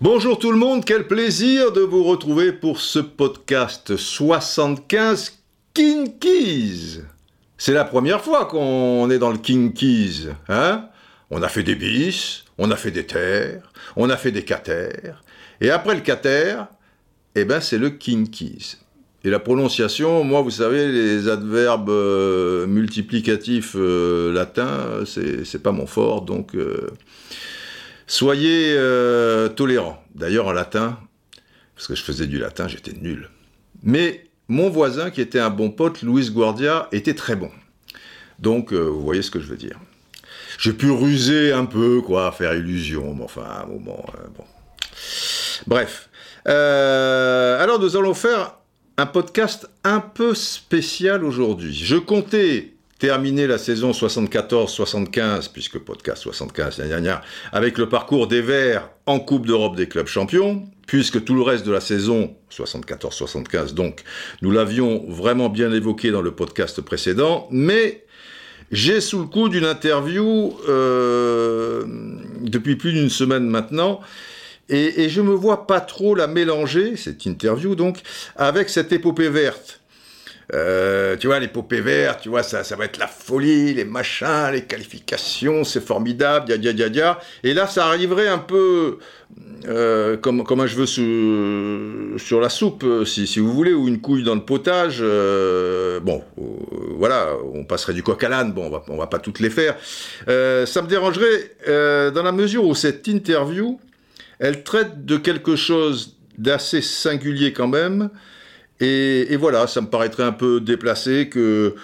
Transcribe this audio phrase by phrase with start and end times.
[0.00, 5.42] Bonjour tout le monde, quel plaisir de vous retrouver pour ce podcast 75
[5.74, 7.02] Kinkies.
[7.58, 10.88] C'est la première fois qu'on est dans le Kinkies, hein?
[11.30, 15.22] On a fait des bis, on a fait des terres, on a fait des caters,
[15.60, 16.56] et après le cater,
[17.34, 18.78] eh ben c'est le Kinkies.
[19.24, 25.86] Et la prononciation, moi, vous savez, les adverbes euh, multiplicatifs euh, latins, c'est pas mon
[25.88, 26.88] fort, donc euh,
[28.06, 30.00] soyez euh, tolérants.
[30.14, 31.00] D'ailleurs, en latin,
[31.74, 33.28] parce que je faisais du latin, j'étais nul.
[33.82, 37.50] Mais mon voisin, qui était un bon pote, Luis Guardia, était très bon.
[38.38, 39.80] Donc, vous voyez ce que je veux dire.
[40.60, 44.06] J'ai pu ruser un peu, quoi, faire illusion, mais enfin, à un moment,
[44.36, 44.44] bon.
[45.66, 46.08] Bref.
[46.44, 48.57] Alors, nous allons faire
[48.98, 51.72] un podcast un peu spécial aujourd'hui.
[51.72, 57.22] Je comptais terminer la saison 74-75, puisque podcast 75, gna, gna, gna,
[57.52, 61.64] avec le parcours des Verts en Coupe d'Europe des clubs champions, puisque tout le reste
[61.64, 64.02] de la saison 74-75, donc,
[64.42, 68.04] nous l'avions vraiment bien évoqué dans le podcast précédent, mais
[68.72, 71.84] j'ai sous le coup d'une interview euh,
[72.40, 74.00] depuis plus d'une semaine maintenant,
[74.68, 77.98] et, et je me vois pas trop la mélanger, cette interview donc,
[78.36, 79.80] avec cette épopée verte.
[80.54, 84.48] Euh, tu vois, l'épopée verte, tu vois, ça, ça va être la folie, les machins,
[84.50, 87.20] les qualifications, c'est formidable, ya, ya, ya, ya.
[87.44, 88.96] Et là, ça arriverait un peu
[89.66, 94.00] euh, comme, comme un cheveu sur, sur la soupe, si, si vous voulez, ou une
[94.00, 95.00] couille dans le potage.
[95.02, 96.42] euh, bon, euh,
[96.96, 99.50] voilà, on passerait du coq à l'âne, bon, on va, on va pas toutes les
[99.50, 99.76] faire.
[100.28, 103.78] Euh, ça me dérangerait euh, dans la mesure où cette interview,
[104.38, 108.10] elle traite de quelque chose d'assez singulier quand même.
[108.80, 111.74] Et, voilà, ça me paraîtrait un peu déplacé que,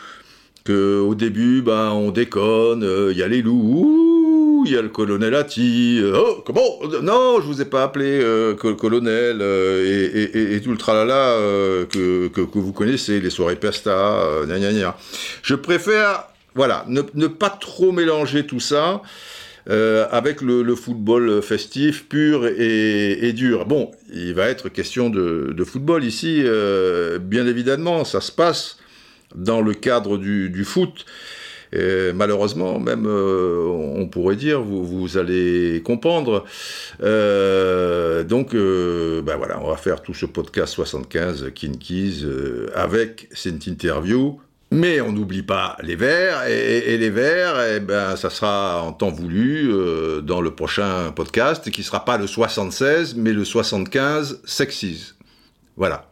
[0.65, 4.83] que au début, ben, on déconne, euh, il y a les loups, il y a
[4.83, 6.63] le colonel Atti, euh, oh, comment
[7.03, 11.37] Non, je vous ai pas appelé euh, col- colonel, et, et- tout le tralala
[11.91, 14.97] que, que, vous connaissez, les soirées pesta, gna gna gna.
[15.43, 19.03] Je préfère, voilà, ne pas trop mélanger tout ça.
[19.71, 23.65] Euh, avec le, football festif pur et, dur.
[23.67, 28.79] Bon, il va être question de, football ici, euh, bien évidemment, ça se passe
[29.35, 31.07] dans le cadre du, foot.
[31.73, 36.45] Malheureusement, même, euh, on pourrait dire, vous, allez comprendre.
[37.01, 42.27] Donc, ben voilà, on va faire tout ce podcast 75 Kinkies
[42.75, 44.39] avec cette interview.
[44.75, 48.93] Mais on n'oublie pas les verts, et, et les verts, eh ben, ça sera en
[48.93, 54.41] temps voulu euh, dans le prochain podcast, qui sera pas le 76, mais le 75
[54.45, 55.15] Sexies.
[55.77, 56.09] Voilà.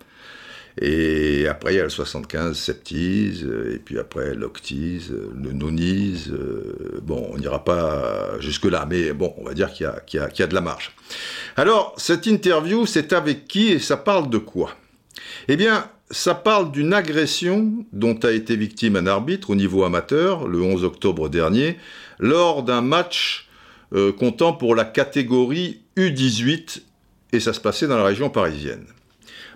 [0.81, 5.53] Et après, il y a le 75 Septies, euh, et puis après l'Octies, euh, le
[5.53, 6.29] Nonies.
[6.31, 10.47] euh, bon, on n'ira pas jusque-là, mais bon, on va dire qu'il y, y a
[10.47, 10.93] de la marge.
[11.57, 14.71] Alors, cette interview, c'est avec qui et ça parle de quoi?
[15.49, 20.47] Eh bien, ça parle d'une agression dont a été victime un arbitre au niveau amateur
[20.47, 21.79] le 11 octobre dernier
[22.19, 23.49] lors d'un match
[23.95, 26.83] euh, comptant pour la catégorie U18
[27.33, 28.85] et ça se passait dans la région parisienne.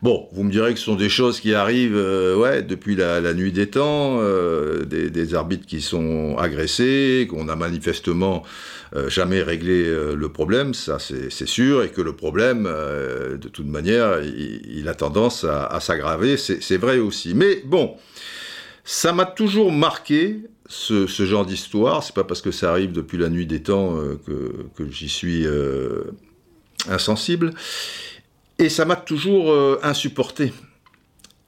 [0.02, 3.32] Bon, vous me direz que ce sont des choses qui arrivent euh, ouais, depuis la,
[3.32, 8.42] nuit des temps, euh, des, arbitres qui sont agressés, qu'on a manifestement
[8.94, 14.20] euh, jamais réglé le problème, ça c'est sûr, et que le problème, de toute manière,
[14.22, 17.34] il, a tendance à, s'aggraver, c'est vrai aussi.
[17.34, 17.96] Mais bon,
[18.84, 22.02] ça m'a toujours marqué ce, genre d'histoire.
[22.02, 25.46] C'est pas parce que ça arrive depuis la nuit des temps que, j'y suis
[26.88, 27.52] insensible.
[28.58, 30.52] Et ça m'a toujours euh, insupporté.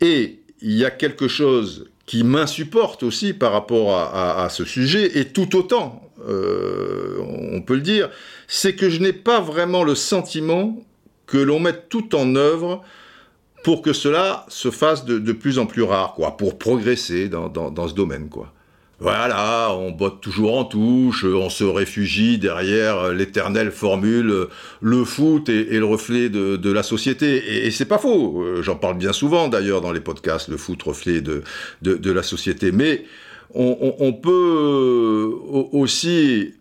[0.01, 5.27] Et il y a quelque chose qui m'insupporte aussi par rapport à, ce sujet, et
[5.27, 7.19] tout autant, euh,
[7.53, 8.09] on peut le dire,
[8.47, 10.83] c'est que je n'ai pas vraiment le sentiment
[11.27, 12.83] que l'on mette tout en œuvre
[13.63, 17.51] pour que cela se fasse de, de plus en plus rare, quoi, pour progresser dans,
[17.51, 18.55] dans, dans ce domaine, quoi.
[19.01, 24.51] Voilà, on botte toujours en touche, on se réfugie derrière l'éternelle formule euh,
[24.81, 27.67] le foot est, le reflet de, la société.
[27.67, 30.83] Et, c'est pas faux, euh, j'en parle bien souvent d'ailleurs dans les podcasts, le foot
[30.83, 31.43] reflet de,
[32.11, 32.73] la société.
[32.73, 33.05] Mais
[33.55, 36.55] on, peut euh, au- aussi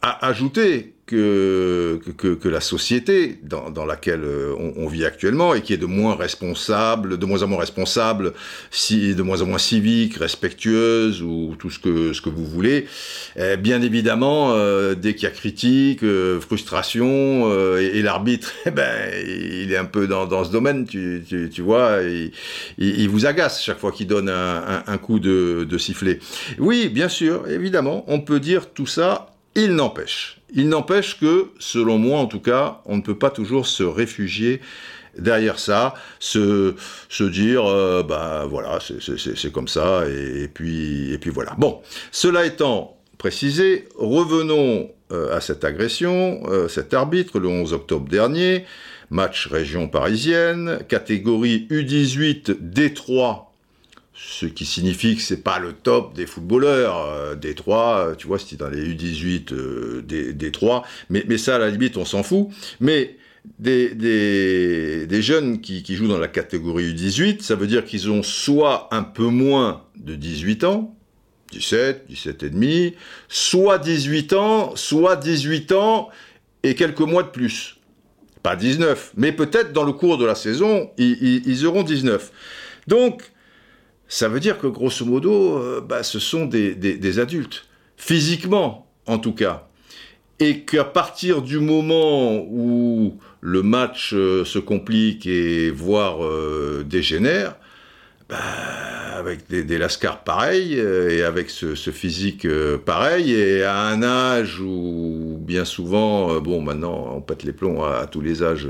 [0.00, 5.86] ajouter que, que, la société dans, laquelle euh, on, vit actuellement et qui est de
[5.86, 8.32] moins responsable, de moins en moins responsable,
[8.70, 12.86] si, de moins en moins civique, respectueuse ou tout ce que, ce que vous voulez,
[13.36, 19.12] eh, bien évidemment, euh, dès qu'il y a critique, euh, frustration et, l'arbitre, eh ben,
[19.26, 21.22] il est un peu dans, dans ce domaine, tu,
[21.52, 22.32] tu, vois, il,
[22.78, 26.20] il, vous agace chaque fois qu'il donne un, un, coup de, de sifflet.
[26.58, 31.98] Oui, bien sûr, évidemment, on peut dire tout ça il n'empêche, il n'empêche que, selon
[31.98, 34.60] moi en tout cas, on ne peut pas toujours se réfugier
[35.18, 36.74] derrière ça, se,
[37.22, 41.54] dire, euh, bah voilà, c'est comme ça, et, puis, et puis voilà.
[41.58, 48.08] Bon, cela étant précisé, revenons euh, à cette agression, euh, cet arbitre, le 11 octobre
[48.08, 48.64] dernier,
[49.10, 53.51] match région parisienne, catégorie U18 D3
[54.24, 56.96] ce qui signifie que c'est pas le top des footballeurs.
[57.08, 61.38] Euh, des trois, euh, tu vois, c'était dans les U18 euh, des, trois, mais, mais
[61.38, 62.48] ça, à la limite, on s'en fout.
[62.80, 63.16] Mais
[63.58, 68.88] des, des, jeunes qui, jouent dans la catégorie U18, ça veut dire qu'ils ont soit
[68.92, 70.94] un peu moins de 18 ans,
[71.50, 72.94] 17, 17 et demi,
[73.28, 76.10] soit 18 ans, soit 18 ans
[76.62, 77.78] et quelques mois de plus.
[78.44, 82.30] Pas 19, mais peut-être dans le cours de la saison, ils auront 19.
[82.86, 83.31] Donc,
[84.12, 87.64] ça veut dire que grosso modo, euh, bah, ce sont des, adultes,
[87.96, 89.68] physiquement en tout cas.
[90.38, 97.56] Et qu'à partir du moment où le match euh, se complique et voire euh, dégénère,
[98.32, 98.38] bah,
[99.18, 104.02] avec des, des, lascars pareils euh, et avec ce, physique euh, pareil et à un
[104.02, 108.66] âge où bien souvent, euh, bon maintenant on pète les plombs à, tous les âges,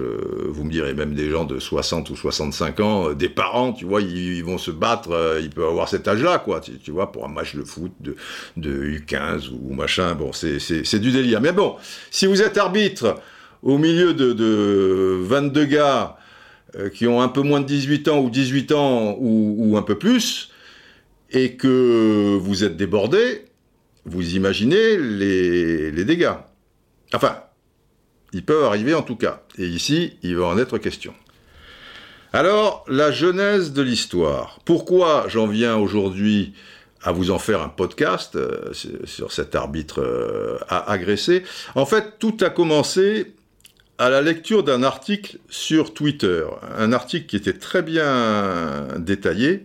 [0.48, 4.00] vous me direz même des gens de 60 ou 65 ans, des parents, tu vois,
[4.00, 7.54] ils, vont se battre, ils peuvent avoir cet âge-là, quoi, tu, vois, pour un match
[7.54, 8.16] de foot de,
[8.56, 11.40] de U15 ou machin, bon c'est du délire.
[11.40, 11.76] Mais bon,
[12.10, 13.14] si vous êtes arbitre
[13.62, 16.16] au milieu de, de 22 gars,
[16.94, 20.50] qui ont un peu moins de 18 ans ou 18 ans ou, un peu plus,
[21.30, 23.44] et que vous êtes débordé,
[24.04, 26.34] vous imaginez les, les, dégâts.
[27.14, 27.36] Enfin,
[28.32, 29.42] ils peuvent arriver en tout cas.
[29.58, 31.14] Et ici, il va en être question.
[32.32, 34.58] Alors, la genèse de l'histoire.
[34.64, 36.54] Pourquoi j'en viens aujourd'hui
[37.02, 38.72] à vous en faire un podcast euh,
[39.04, 41.42] sur cet arbitre euh, agressé
[41.74, 43.34] En fait, tout a commencé
[44.02, 46.44] à la lecture d'un article sur Twitter,
[46.76, 49.64] un article qui était très bien détaillé,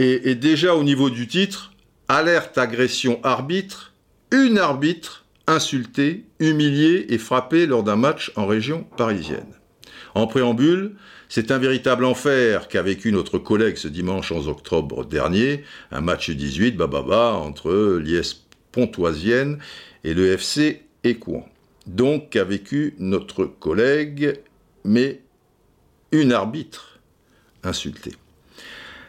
[0.00, 1.72] et, déjà au niveau du titre,
[2.08, 3.92] Alerte agression arbitre,
[4.32, 9.54] une arbitre insultée, humiliée et frappée lors d'un match en région parisienne.
[10.16, 10.96] En préambule,
[11.28, 15.62] c'est un véritable enfer qu'a vécu notre collègue ce dimanche 11 octobre dernier,
[15.92, 19.58] un match 18 bababa entre l'IS Pontoisienne
[20.02, 21.44] et le FC Écouen
[21.86, 24.40] donc qu'a vécu notre collègue,
[24.84, 25.20] mais
[26.12, 27.00] une arbitre
[27.62, 28.12] insultée.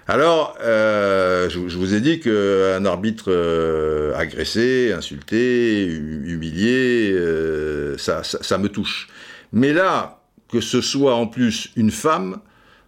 [0.08, 8.68] Alors, euh, je, vous ai dit qu'un arbitre euh, agressé, insulté, humilié, euh, ça, me
[8.68, 9.08] touche.
[9.54, 10.22] Mais là,
[10.52, 12.42] que ce soit en plus une femme,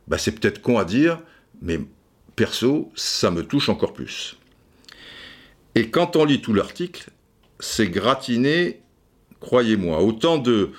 [0.08, 1.20] bah, c'est peut-être con à dire,
[1.62, 1.80] mais
[2.36, 4.38] perso, ça me touche encore plus.
[5.76, 7.10] Et quand on lit tout l'article,
[7.60, 8.83] c'est gratiné
[9.44, 10.02] croyez-moi.
[10.02, 10.72] Autant de,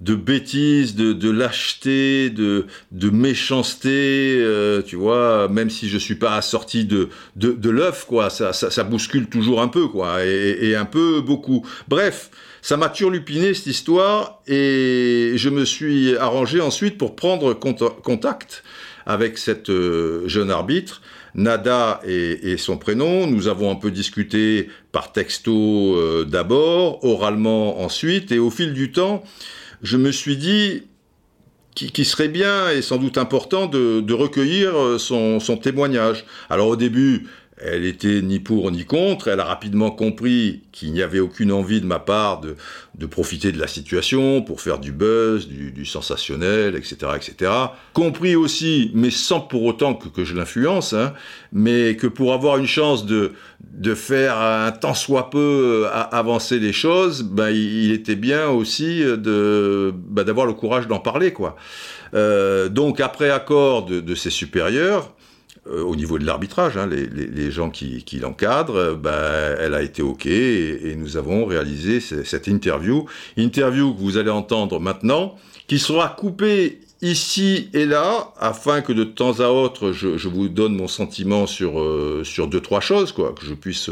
[0.00, 6.36] de bêtises, de, lâcheté, de, de méchanceté, euh, tu vois, même si je suis pas
[6.36, 11.22] assorti de, de, l'œuf, quoi, ça, ça, bouscule toujours un peu, quoi, et, un peu
[11.22, 11.66] beaucoup.
[11.88, 18.62] Bref, ça m'a turlupiné cette histoire, et je me suis arrangé ensuite pour prendre contact
[19.06, 21.00] avec cette euh, jeune arbitre,
[21.36, 23.26] Nada et, son prénom.
[23.26, 28.90] Nous avons un peu discuté par texto euh, d'abord, oralement ensuite, et au fil du
[28.90, 29.22] temps,
[29.82, 30.84] je me suis dit
[31.74, 36.24] qu'il serait bien et sans doute important de, recueillir euh, son, son, témoignage.
[36.48, 37.26] Alors au début,
[37.58, 41.80] elle était ni pour ni contre, elle a rapidement compris qu'il n'y avait aucune envie
[41.80, 42.54] de ma part de,
[42.96, 47.50] de, profiter de la situation pour faire du buzz, du, sensationnel, etc., etc.
[47.94, 51.14] Compris aussi, mais sans pour autant que, que je l'influence, hein,
[51.50, 56.58] mais que pour avoir une chance de, de faire un tant soit peu euh, avancer
[56.58, 61.56] les choses, ben, il était bien aussi de ben, d'avoir le courage d'en parler, quoi.
[62.14, 65.16] Euh, donc après accord de, de ses supérieurs,
[65.70, 70.26] au niveau de l'arbitrage, hein, les, gens qui, l'encadrent, euh, bah, elle a été OK
[70.26, 73.06] et, nous avons réalisé cette interview.
[73.36, 79.04] Interview que vous allez entendre maintenant, qui sera coupée ici et là, afin que de
[79.04, 83.34] temps à autre, je, vous donne mon sentiment sur, euh, sur deux, trois choses, quoi,
[83.38, 83.90] que je puisse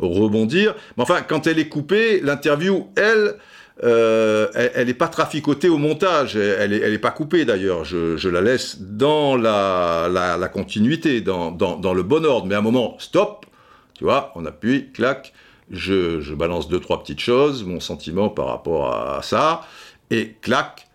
[0.00, 0.74] rebondir.
[0.96, 3.36] Mais enfin, quand elle est coupée, l'interview, elle,
[3.82, 8.28] elle n'est pas traficotée au montage, elle n'est elle est pas coupée d'ailleurs, je, je,
[8.28, 12.62] la laisse dans la, la, continuité, dans, dans, dans, le bon ordre, mais à un
[12.62, 13.46] moment, stop,
[13.94, 15.32] tu vois, on appuie, clac,
[15.70, 19.62] je, je balance deux, trois petites choses, mon sentiment par rapport à ça,
[20.10, 20.86] et clac,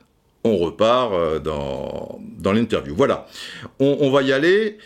[0.43, 2.93] on repart dans, dans l'interview.
[2.95, 3.25] Voilà,
[3.79, 4.77] on, on va y aller.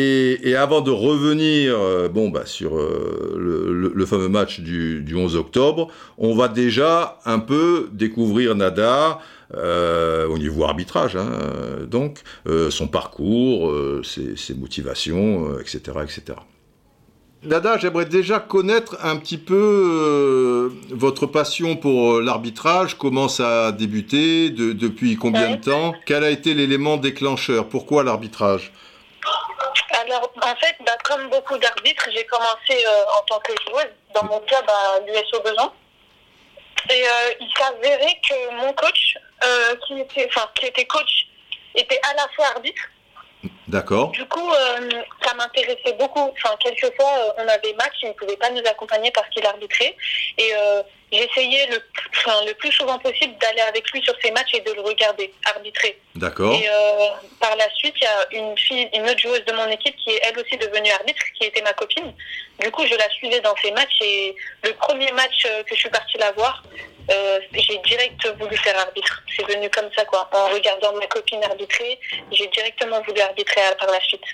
[0.00, 3.34] Et, avant de revenir euh, bon, bah, sur euh,
[3.92, 5.88] le, fameux match du, 11 octobre,
[6.18, 9.18] on va déjà un peu découvrir Nada
[9.54, 11.30] euh, au niveau arbitrage, hein,
[11.90, 12.20] donc
[12.70, 13.74] son parcours,
[14.04, 16.22] ses, motivations, etc., etc.
[17.42, 24.50] Nada, j'aimerais déjà connaître un petit peu votre passion pour l'arbitrage, comment ça a débuté,
[24.50, 28.72] depuis combien de temps, quel a été l'élément déclencheur, pourquoi l'arbitrage?
[30.00, 34.24] Alors, en fait, bah, comme beaucoup d'arbitres, j'ai commencé euh, en tant que joueuse dans
[34.24, 35.72] mon club à l'USO Besançon.
[36.90, 41.26] Et euh, il s'avérait que mon coach, euh, qui, était, qui était coach,
[41.74, 42.82] était à la fois arbitre.
[43.66, 44.10] D'accord.
[44.10, 44.50] Du coup,
[45.22, 46.32] ça m'intéressait beaucoup.
[46.32, 49.96] Enfin, quelquefois, on avait match, il ne pouvait pas nous accompagner parce qu'il arbitrait.
[50.38, 50.52] Et
[51.12, 54.72] j'essayais le, enfin, le plus souvent possible d'aller avec lui sur ses matchs et de
[54.72, 55.98] le regarder arbitrer.
[56.14, 56.52] D'accord.
[56.52, 57.08] Et euh,
[57.40, 60.10] par la suite, il y a une fille, une autre joueuse de mon équipe qui
[60.10, 62.12] est elle aussi devenue arbitre, qui était ma copine.
[62.60, 65.80] Du coup, je la suivais dans ses matchs et le premier match euh, que je
[65.80, 66.62] suis partie la voir,
[67.10, 69.22] euh, j'ai direct voulu faire arbitre.
[69.36, 70.28] C'est venu comme ça, quoi.
[70.32, 71.98] En regardant ma copine arbitrer,
[72.32, 74.24] j'ai directement voulu arbitrer par la suite.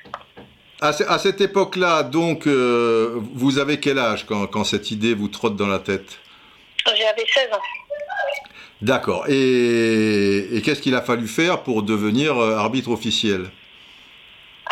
[0.80, 5.68] À, cette époque-là, donc, vous avez quel âge quand, quand cette idée vous trotte dans
[5.68, 6.18] la tête
[6.92, 7.62] j'avais 16 ans.
[8.82, 9.26] D'accord.
[9.28, 13.46] Et, qu'est-ce qu'il a fallu faire pour devenir euh, arbitre officiel?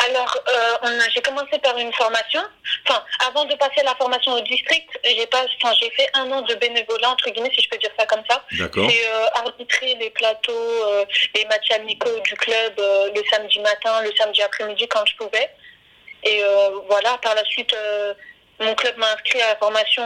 [0.09, 2.41] Alors, euh, j'ai commencé par une formation.
[2.87, 6.41] Enfin, avant de passer la formation au district, j'ai pas, enfin, j'ai fait un an
[6.41, 8.43] de bénévolat entre guillemets, si je peux dire ça comme ça.
[8.51, 8.89] D'accord.
[8.89, 11.05] C'est euh, arbitrer les plateaux,
[11.35, 15.49] les matchs amicaux du club le samedi matin, le samedi après-midi quand je pouvais.
[16.23, 16.41] Et
[16.87, 17.75] voilà, par la suite,
[18.59, 20.03] mon club m'a inscrit à la formation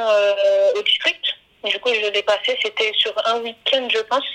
[0.75, 1.23] au district.
[1.63, 4.25] Du coup, je l'ai passé, c'était sur un week-end, je pense.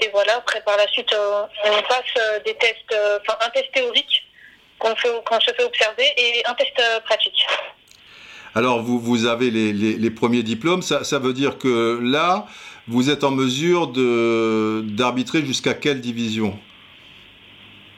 [0.00, 3.50] Et voilà, après, par la suite, euh, on passe euh, des tests, euh, enfin, un
[3.50, 4.22] test théorique
[4.80, 7.46] qu'on se fait observer et un test pratique.
[8.54, 12.46] Alors, vous, vous avez les, les, premiers diplômes, ça, ça, veut dire que là,
[12.88, 16.58] vous êtes en mesure d'arbitrer jusqu'à quelle division?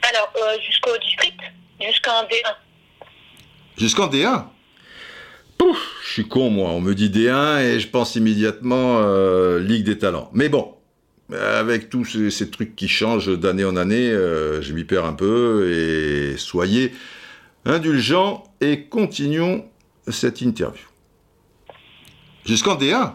[0.07, 0.31] Alors,
[0.63, 1.39] jusqu'au district,
[1.81, 2.55] jusqu'en D1.
[3.77, 4.45] Jusqu'en D1
[6.05, 9.97] je suis con moi, on me dit D1 et je pense immédiatement euh, Ligue des
[9.97, 10.29] talents.
[10.33, 10.73] Mais bon,
[11.33, 15.69] avec tous ces, trucs qui changent d'année en année, euh, je m'y perds un peu
[15.71, 16.93] et soyez
[17.65, 19.65] indulgents et continuons
[20.07, 20.85] cette interview.
[22.45, 23.13] Jusqu'en D1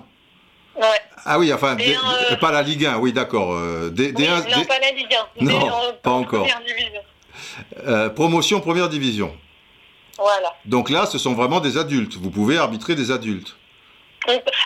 [0.77, 0.85] Ouais.
[1.25, 3.49] Ah oui, enfin, euh, pas la Ligue 1, oui, d'accord.
[3.91, 5.45] D, oui, non, pas la Ligue 1.
[5.45, 5.69] Non,
[6.03, 6.47] pas encore.
[8.15, 9.37] promotion première division.
[10.17, 10.55] Voilà.
[10.65, 12.15] Donc là, ce sont vraiment des adultes.
[12.15, 13.57] Vous pouvez arbitrer des adultes.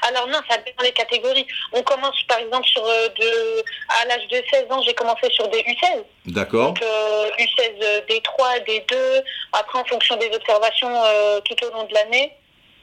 [0.03, 1.47] Alors non, ça dépend des catégories.
[1.73, 3.63] On commence par exemple sur euh, de,
[4.01, 6.05] à l'âge de 16 ans, j'ai commencé sur des U16.
[6.27, 6.73] D'accord.
[6.73, 9.23] Donc U16, D3, D2.
[9.53, 12.33] Après, en fonction des observations euh, tout au long de l'année,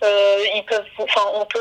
[0.03, 1.59] euh, ils peuvent, enfin, on peut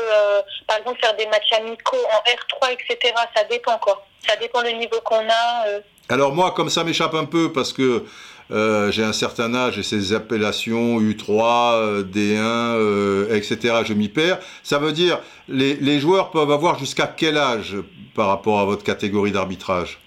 [0.67, 3.13] par exemple faire des matchs amicaux en R3, etc.
[3.35, 4.05] Ça dépend quoi.
[4.25, 5.65] Ça dépend le niveau qu'on a.
[6.07, 8.05] Alors moi, comme ça m'échappe un peu parce que
[8.51, 14.39] euh, j'ai un certain âge et ces appellations U3, D1, etc., je m'y perds.
[14.63, 17.75] Ça veut dire, les, les joueurs peuvent avoir jusqu'à quel âge
[18.15, 19.99] par rapport à votre catégorie d'arbitrage?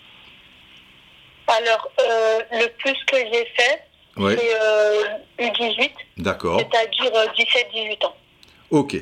[1.48, 3.82] Alors, euh, le plus que j'ai fait,
[4.16, 5.80] c'est U18.
[5.80, 6.60] Euh, D'accord.
[6.60, 7.10] C'est-à-dire
[7.72, 8.14] 17-18 ans.
[8.70, 8.96] Ok.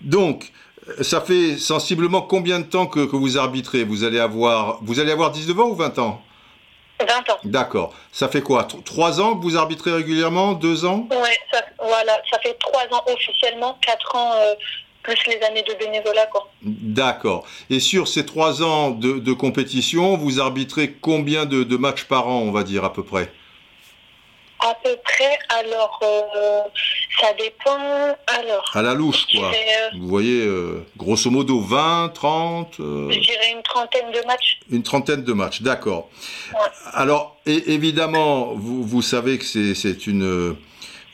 [0.00, 0.52] Donc,
[1.00, 3.84] ça fait sensiblement combien de temps que, que, vous arbitrez?
[3.84, 6.22] Vous allez avoir vous allez avoir 19 ans ou 20 ans?
[7.00, 7.38] 20 ans.
[7.44, 7.94] D'accord.
[8.12, 8.66] Ça fait quoi?
[8.84, 10.54] Trois ans que vous arbitrez régulièrement?
[10.54, 11.06] Deux ans?
[11.10, 12.20] Oui, voilà.
[12.30, 14.54] Ça fait trois ans officiellement, quatre ans euh,
[15.02, 16.28] plus les années de bénévolat.
[16.62, 17.44] D'accord.
[17.70, 22.52] Et sur ces trois ans de, compétition, vous arbitrez combien de matchs par an, on
[22.52, 23.30] va dire, à peu près?
[24.60, 26.60] À peu près, alors euh,
[27.20, 28.16] ça dépend.
[28.26, 28.70] Alors.
[28.74, 29.50] À la louche, quoi.
[29.50, 32.74] Euh, Vous voyez, euh, grosso modo 20, 30.
[32.78, 34.58] je dirais une trentaine de matchs.
[34.70, 36.08] Une trentaine de matchs, d'accord.
[36.92, 40.56] Alors, évidemment, vous, vous, savez que c'est une,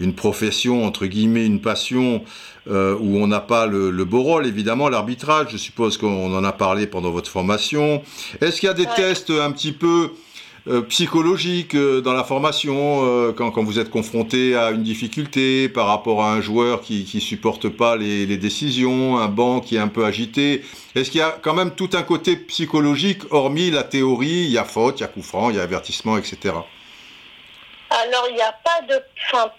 [0.01, 2.25] une profession, entre guillemets, une passion.
[2.67, 6.87] où on n'a pas le, beau rôle, évidemment, l'arbitrage, je suppose qu'on en a parlé
[6.87, 8.03] pendant votre formation.
[8.41, 10.11] Est-ce qu'il y a des tests un petit peu euh,
[10.88, 16.33] psychologique dans la formation, quand, quand, vous êtes confronté à une difficulté par rapport à
[16.33, 20.04] un joueur qui ne supporte pas les, les, décisions, un banc qui est un peu
[20.04, 20.64] agité
[20.95, 24.59] Est-ce qu'il y a quand même tout un côté psychologique, hormis la théorie, il y
[24.59, 26.54] a faute, il y a coup franc, il y a avertissement, etc.
[27.90, 29.00] Alors, il n'y a pas de...
[29.33, 29.50] Enfin,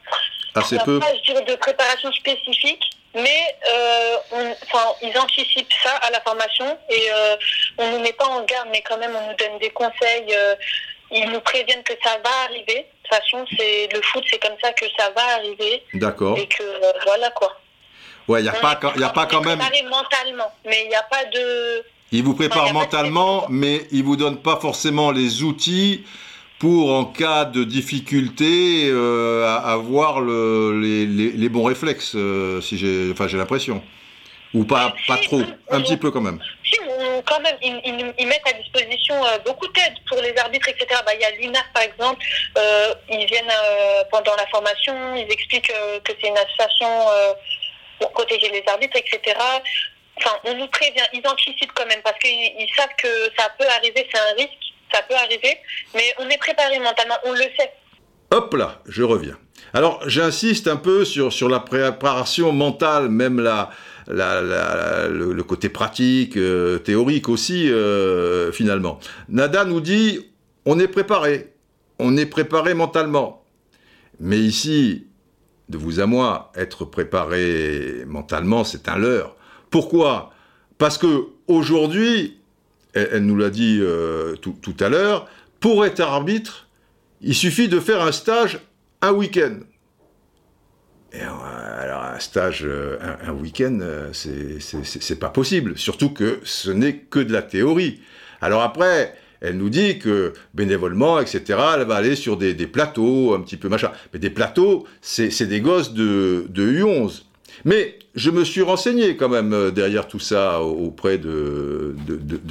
[0.55, 1.00] Assez peu.
[1.00, 4.15] Pas, je dirais, de préparation spécifique mais euh,
[4.63, 7.36] enfin, ils anticipent ça à la formation et euh,
[7.77, 10.34] on ne nous met pas en garde, mais quand même on nous donne des conseils.
[10.36, 10.55] Euh,
[11.12, 12.75] ils nous préviennent que ça va arriver.
[12.75, 15.84] De toute façon, c'est le foot, c'est comme ça que ça va arriver.
[15.93, 16.38] D'accord.
[16.39, 16.63] Et que
[17.05, 17.60] voilà quoi.
[18.27, 19.60] Ouais, il n'y a, pas, y a pas quand même.
[19.89, 21.86] mentalement, mais il n'y a pas de.
[22.12, 26.05] Ils vous préparent mentalement, mais ils vous donnent pas forcément les outils
[26.63, 33.12] pour, en cas de difficulté, euh, avoir le, les, les, bons réflexes, euh, si j'ai,
[33.12, 33.84] enfin, j'ai l'impression.
[34.53, 36.39] Ou pas, pas trop, un petit peu quand même.
[36.63, 36.77] Si,
[37.25, 41.01] quand même, ils, ils, mettent à disposition euh, beaucoup d'aide pour les arbitres, etc.
[41.05, 42.24] Bah, il y a l'UNAF, par exemple,
[43.10, 43.53] ils viennent
[44.10, 45.67] pendant la formation, ils expliquent
[46.05, 46.88] que c'est une association
[48.00, 49.36] pour protéger les arbitres, etc.
[50.15, 54.08] Enfin, on nous prévient, ils anticipent quand même, parce qu'ils savent que ça peut arriver,
[54.10, 55.57] c'est un risque ça peut arriver,
[55.93, 57.71] mais on est préparé mentalement, on le sait.
[58.31, 59.38] Hop là, je reviens.
[59.73, 63.69] Alors, j'insiste un peu sur, sur la préparation mentale, même la,
[64.07, 69.00] le, côté pratique, euh, théorique aussi, euh, finalement.
[69.29, 70.27] Nada nous dit,
[70.65, 71.53] on est préparé,
[72.00, 73.43] on est préparé mentalement.
[74.19, 75.07] Mais ici,
[75.69, 79.35] de vous à moi, être préparé mentalement, c'est un leurre.
[79.71, 80.31] Pourquoi?
[80.77, 82.39] Parce que aujourd'hui,
[82.93, 85.27] elle, nous l'a dit euh, tout, à l'heure,
[85.59, 86.67] pour être arbitre,
[87.21, 88.59] il suffit de faire un stage
[89.01, 89.57] un week-end.
[91.12, 95.77] Et alors un stage, euh, un, week-end, euh, c'est pas possible.
[95.77, 98.01] Surtout que ce n'est que de la théorie.
[98.41, 101.43] Alors après, elle nous dit que bénévolement, etc.,
[101.75, 103.91] elle va aller sur des, plateaux, un petit peu machin.
[104.13, 107.23] Mais des plateaux, c'est des gosses de, de U11.
[107.65, 111.96] Mais je me suis renseigné quand même euh, derrière tout ça auprès de,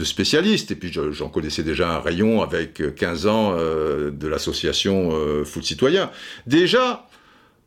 [0.02, 5.45] spécialistes, et puis j'en connaissais déjà un rayon avec 15 ans euh, de l'association euh,
[5.45, 6.11] Foot Citoyen.
[6.47, 7.09] Déjà,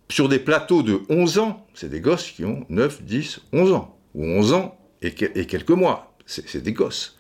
[0.10, 3.98] sur des plateaux de 11 ans, c'est des gosses qui ont 9, 10, 11 ans,
[4.14, 7.18] ou 11 ans et, quelques mois, c'est des gosses.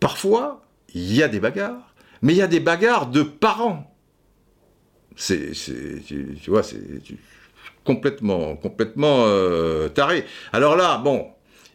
[0.00, 3.94] Parfois, il y a des bagarres, mais il y a des bagarres de parents.
[5.14, 6.80] C'est, tu, vois, c'est,
[7.84, 10.24] complètement, complètement euh, taré.
[10.52, 11.26] Alors là, bon,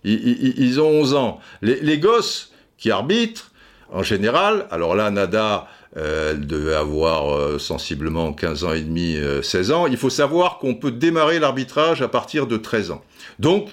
[0.03, 1.39] ils, ont 11 ans.
[1.61, 3.51] Les, gosses qui arbitrent,
[3.91, 5.67] en général, alors là, Nada,
[5.98, 9.87] euh, elle devait avoir euh, sensiblement 15 ans et demi, 16 ans.
[9.87, 13.03] Il faut savoir qu'on peut démarrer l'arbitrage à partir de 13 ans.
[13.39, 13.70] Donc,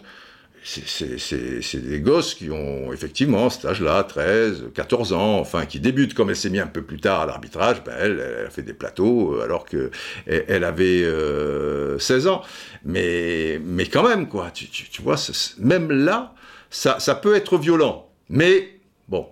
[0.66, 6.30] c'est des gosses qui ont effectivement cet âge-là, 13, 14 ans, enfin, qui débutent, comme
[6.30, 8.72] elle s'est mise un peu plus tard à l'arbitrage, ben elle, elle, a fait des
[8.72, 9.90] plateaux euh, alors que
[10.26, 12.42] elle, avait 16 euh, ans.
[12.84, 15.16] Mais, mais quand même, quoi, tu, tu, vois,
[15.58, 16.34] même là,
[16.70, 18.08] ça, ça, peut être violent.
[18.30, 19.28] Mais, bon,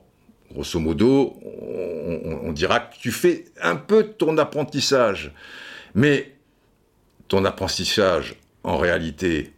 [0.52, 5.32] grosso modo, on, on dira que tu fais un peu ton apprentissage.
[5.94, 6.34] Mais
[7.28, 9.51] ton apprentissage, en réalité,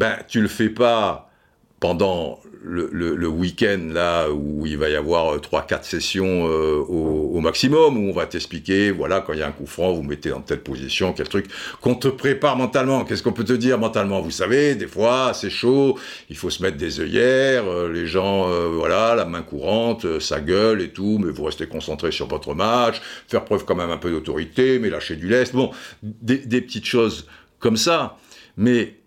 [0.00, 1.30] ben tu le fais pas
[1.78, 7.98] pendant le, week-end là où il va y avoir 3-4 euh, sessions euh, au, maximum,
[7.98, 10.40] où on va t'expliquer, voilà, quand il y a un coup franc, vous mettez dans
[10.40, 11.46] telle position, quel truc,
[11.82, 13.04] qu'on te prépare mentalement.
[13.04, 14.20] Qu'est-ce qu'on peut te dire mentalement?
[14.22, 15.98] Vous savez, des fois, c'est chaud,
[16.30, 20.80] il faut se mettre des œillères, euh, les gens, voilà, la main courante, ça gueule
[20.80, 24.10] et tout, mais vous restez concentré sur votre match, faire preuve quand même un peu
[24.10, 25.70] d'autorité, mais lâcher du lest, bon,
[26.02, 27.26] des, des petites choses
[27.58, 28.16] comme ça.
[28.56, 28.99] Mais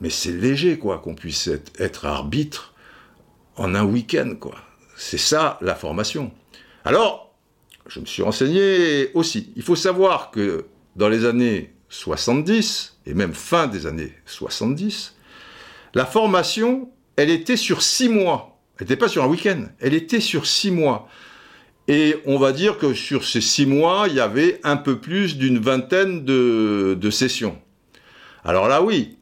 [0.00, 2.74] mais c'est léger, quoi, qu'on puisse être, arbitre
[3.56, 4.56] en un week-end, quoi.
[4.96, 6.32] C'est ça, la formation.
[6.84, 7.34] Alors,
[7.86, 9.52] je me suis renseigné aussi.
[9.56, 15.14] Il faut savoir que dans les années 70, et même fin des années 70,
[15.94, 18.58] la formation, elle était sur six mois.
[18.78, 21.08] Elle n'était pas sur un week-end, elle était sur six mois.
[21.88, 25.36] Et on va dire que sur ces six mois, il y avait un peu plus
[25.36, 27.58] d'une vingtaine de, de sessions.
[28.44, 29.18] Alors là, oui,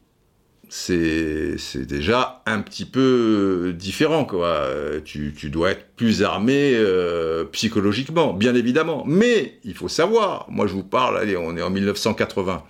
[0.69, 4.25] c'est déjà un petit peu différent.
[4.25, 4.69] Quoi.
[5.05, 9.05] Tu, dois être plus armé euh, psychologiquement, bien évidemment.
[9.07, 12.65] Mais il faut savoir, moi je vous parle, allez, on est en 1980.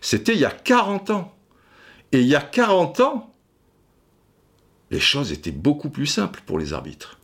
[0.00, 1.32] C'était il y a 40 ans.
[2.12, 3.34] Et il y a 40 ans,
[4.90, 7.18] les choses étaient beaucoup plus simples pour les arbitres.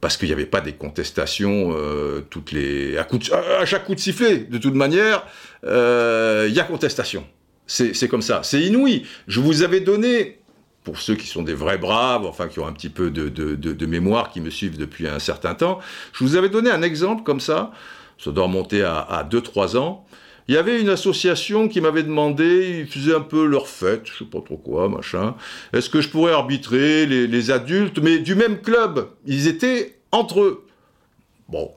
[0.00, 4.38] Parce qu'il n'y avait pas des contestations euh, toutes les, à, chaque coup de sifflet.
[4.38, 5.26] De toute manière,
[5.64, 7.26] euh, il y a contestation.
[7.68, 8.40] C'est comme ça.
[8.42, 9.04] C'est inouï.
[9.28, 10.38] Je vous avais donné,
[10.84, 14.30] pour ceux qui sont des vrais braves, enfin qui ont un petit peu de, mémoire,
[14.30, 15.78] qui me suivent depuis un certain temps,
[16.12, 17.70] je vous avais donné un exemple comme ça,
[18.18, 20.06] ça doit remonter à, 2-3 ans.
[20.48, 24.16] Il y avait une association qui m'avait demandé, ils faisaient un peu leur fête, je
[24.16, 25.34] sais pas trop quoi, machin.
[25.74, 30.40] Est-ce que je pourrais arbitrer les, les adultes, mais du même club Ils étaient entre
[30.40, 30.64] eux.
[31.50, 31.70] Bon,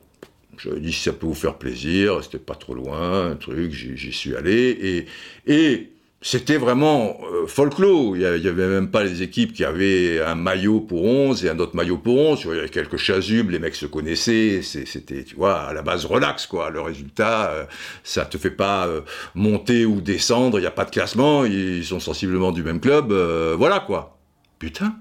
[0.58, 4.14] je dit si ça peut vous faire plaisir, c'était pas trop loin, un truc, j'y
[4.14, 5.06] suis allé,
[5.48, 5.88] et,
[6.24, 8.16] c'était vraiment euh, folklore.
[8.16, 11.58] Il n'y avait même pas les équipes qui avaient un maillot pour 11 et un
[11.58, 12.44] autre maillot pour 11.
[12.44, 14.62] Il y avait quelques chasubles, les mecs se connaissaient.
[14.62, 16.70] C'était, tu vois, à la base relax, quoi.
[16.70, 17.66] Le résultat, euh,
[18.04, 19.02] ça te fait pas euh,
[19.34, 20.60] monter ou descendre.
[20.60, 21.44] Il n'y a pas de classement.
[21.44, 23.12] Ils sont sensiblement du même club.
[23.58, 24.20] voilà, quoi.
[24.60, 24.94] Putain.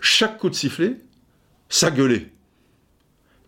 [0.00, 0.96] Chaque coup de sifflet,
[1.68, 2.31] ça gueulait.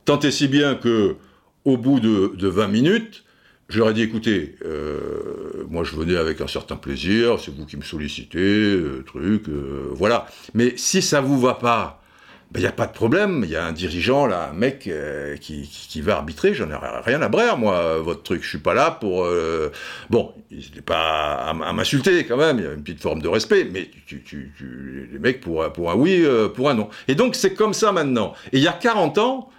[0.04, 1.16] Tant et si bien que,
[1.64, 3.24] au bout de, de 20 minutes,
[3.68, 7.64] je leur ai dit, écoutez, euh, moi je venais avec un certain plaisir, c'est vous
[7.64, 10.26] qui me sollicitez, euh, truc, euh, voilà.
[10.52, 12.02] Mais si ça vous va pas,
[12.50, 14.88] il ben, n'y a pas de problème, il y a un dirigeant là, un mec
[15.40, 18.74] qui, qui, va arbitrer, j'en ai rien à brère, moi, votre truc, je suis pas
[18.74, 19.26] là pour...
[20.10, 23.28] bon, il n'est pas à, m'insulter quand même, il y a une petite forme de
[23.28, 23.90] respect, mais
[25.10, 26.90] les mecs pour, pour un oui, pour un non.
[27.08, 28.34] Et donc c'est comme ça maintenant.
[28.52, 29.50] Et il y a 40 ans,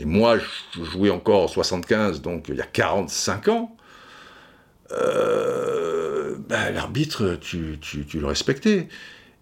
[0.00, 3.76] et moi, je jouais encore en 75, donc il y a 45 ans.
[4.92, 7.78] Euh, ben, l'arbitre, tu,
[8.14, 8.88] le respectais.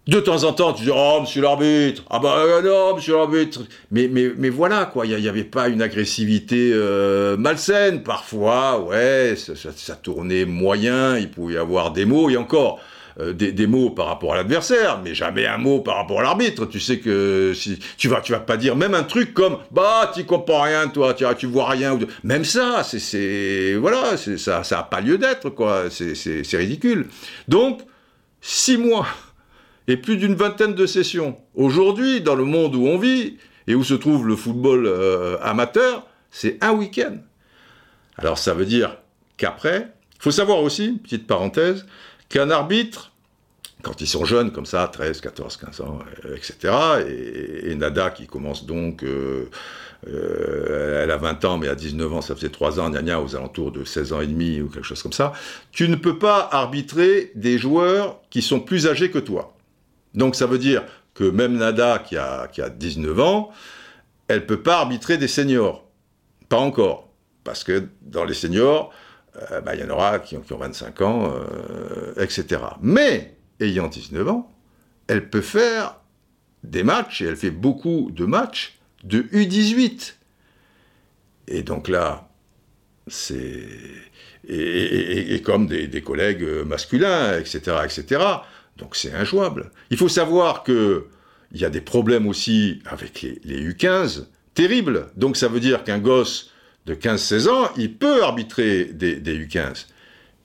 [0.07, 4.49] De temps en temps, tu dis Oh, monsieur l'arbitre Ah, bah non, monsieur l'arbitre mais
[4.49, 8.03] voilà, quoi, il n'y avait pas une agressivité euh, malsaine.
[8.03, 12.79] Parfois, ouais, ça, ça, tournait moyen, il pouvait y avoir des mots, et encore.
[13.19, 16.67] Euh, des, mots par rapport à l'adversaire, mais jamais un mot par rapport à l'arbitre.
[16.67, 20.11] Tu sais que si tu vas, tu vas pas dire même un truc comme bah
[20.13, 21.97] tu comprends rien toi, tu, tu vois rien.
[22.23, 25.85] Même ça, c'est voilà, ça, ça a pas lieu d'être quoi.
[25.89, 27.07] C'est ridicule.
[27.47, 27.81] Donc
[28.39, 29.07] six mois
[29.87, 31.37] et plus d'une vingtaine de sessions.
[31.55, 36.05] Aujourd'hui, dans le monde où on vit et où se trouve le football euh, amateur,
[36.29, 37.17] c'est un week-end.
[38.17, 38.97] Alors ça veut dire
[39.37, 41.87] qu'après, il faut savoir aussi, petite parenthèse,
[42.29, 43.11] qu'un arbitre,
[43.83, 45.99] quand ils sont jeunes comme ça, 13, 14, 15 ans,
[46.35, 46.73] etc.,
[47.07, 49.49] et, Nada qui commence donc, euh,
[50.07, 53.35] euh, elle a 20 ans, mais à 19 ans, ça faisait 3 ans, gna, aux
[53.35, 55.33] alentours de 16 ans et demi ou quelque chose comme ça,
[55.71, 59.55] tu ne peux pas arbitrer des joueurs qui sont plus âgés que toi.
[60.15, 63.51] Donc ça veut dire que même Nada qui a, qui a 19 ans,
[64.27, 65.85] elle peut pas arbitrer des seniors.
[66.49, 67.09] Pas encore.
[67.43, 68.91] Parce que dans les seniors,
[69.51, 72.61] euh, bah, il y en aura qui ont, 25 ans, euh, etc.
[72.81, 74.55] Mais, ayant 19 ans,
[75.07, 75.99] elle peut faire
[76.63, 80.15] des matchs, et elle fait beaucoup de matchs, de U18.
[81.47, 82.29] Et donc là,
[83.07, 83.67] c'est...
[84.49, 88.23] Et, comme des, collègues masculins, etc., etc.
[88.77, 89.71] Donc c'est injouable.
[89.89, 91.07] Il faut savoir que
[91.51, 95.07] il y a des problèmes aussi avec les U15, terribles.
[95.17, 96.51] Donc ça veut dire qu'un gosse
[96.87, 99.85] de 15-16 ans, il peut arbitrer des, U15.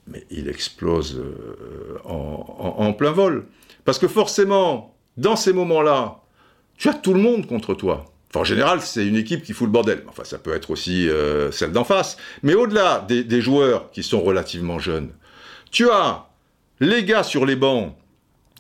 [0.09, 3.46] Mais il explose euh, en, plein vol.
[3.85, 6.20] Parce que forcément, dans ces moments-là,
[6.76, 8.07] tu as tout le monde contre toi.
[8.35, 10.02] en général, c'est une équipe qui fout le bordel.
[10.09, 12.16] Enfin, ça peut être aussi euh, celle d'en face.
[12.42, 15.11] Mais au-delà des, joueurs qui sont relativement jeunes,
[15.70, 16.26] tu as
[16.81, 17.94] les gars sur les bancs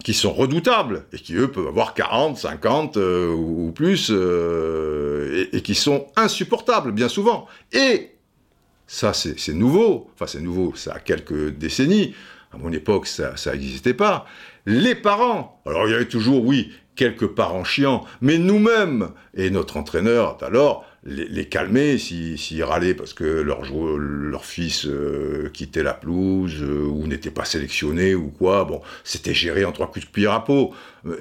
[0.02, 5.62] qui sont redoutables et qui eux peuvent avoir 40, 50 euh, ou plus euh, et,
[5.62, 7.46] qui sont insupportables bien souvent.
[7.72, 8.10] Et
[8.86, 12.14] ça c'est nouveau, enfin c'est nouveau, ça a quelques décennies.
[12.52, 14.26] À mon époque ça n'existait pas.
[14.66, 19.76] Les parents, alors il y avait toujours oui quelques parents chiants, mais nous-mêmes et notre
[19.76, 26.62] entraîneur alors les, calmer s'ils râlaient parce que leur, leur fils euh, quittait la pelouse
[26.62, 28.64] euh, ou n'était pas sélectionné ou quoi.
[28.64, 30.72] Bon, c'était géré en trois coups de cuillère à peau.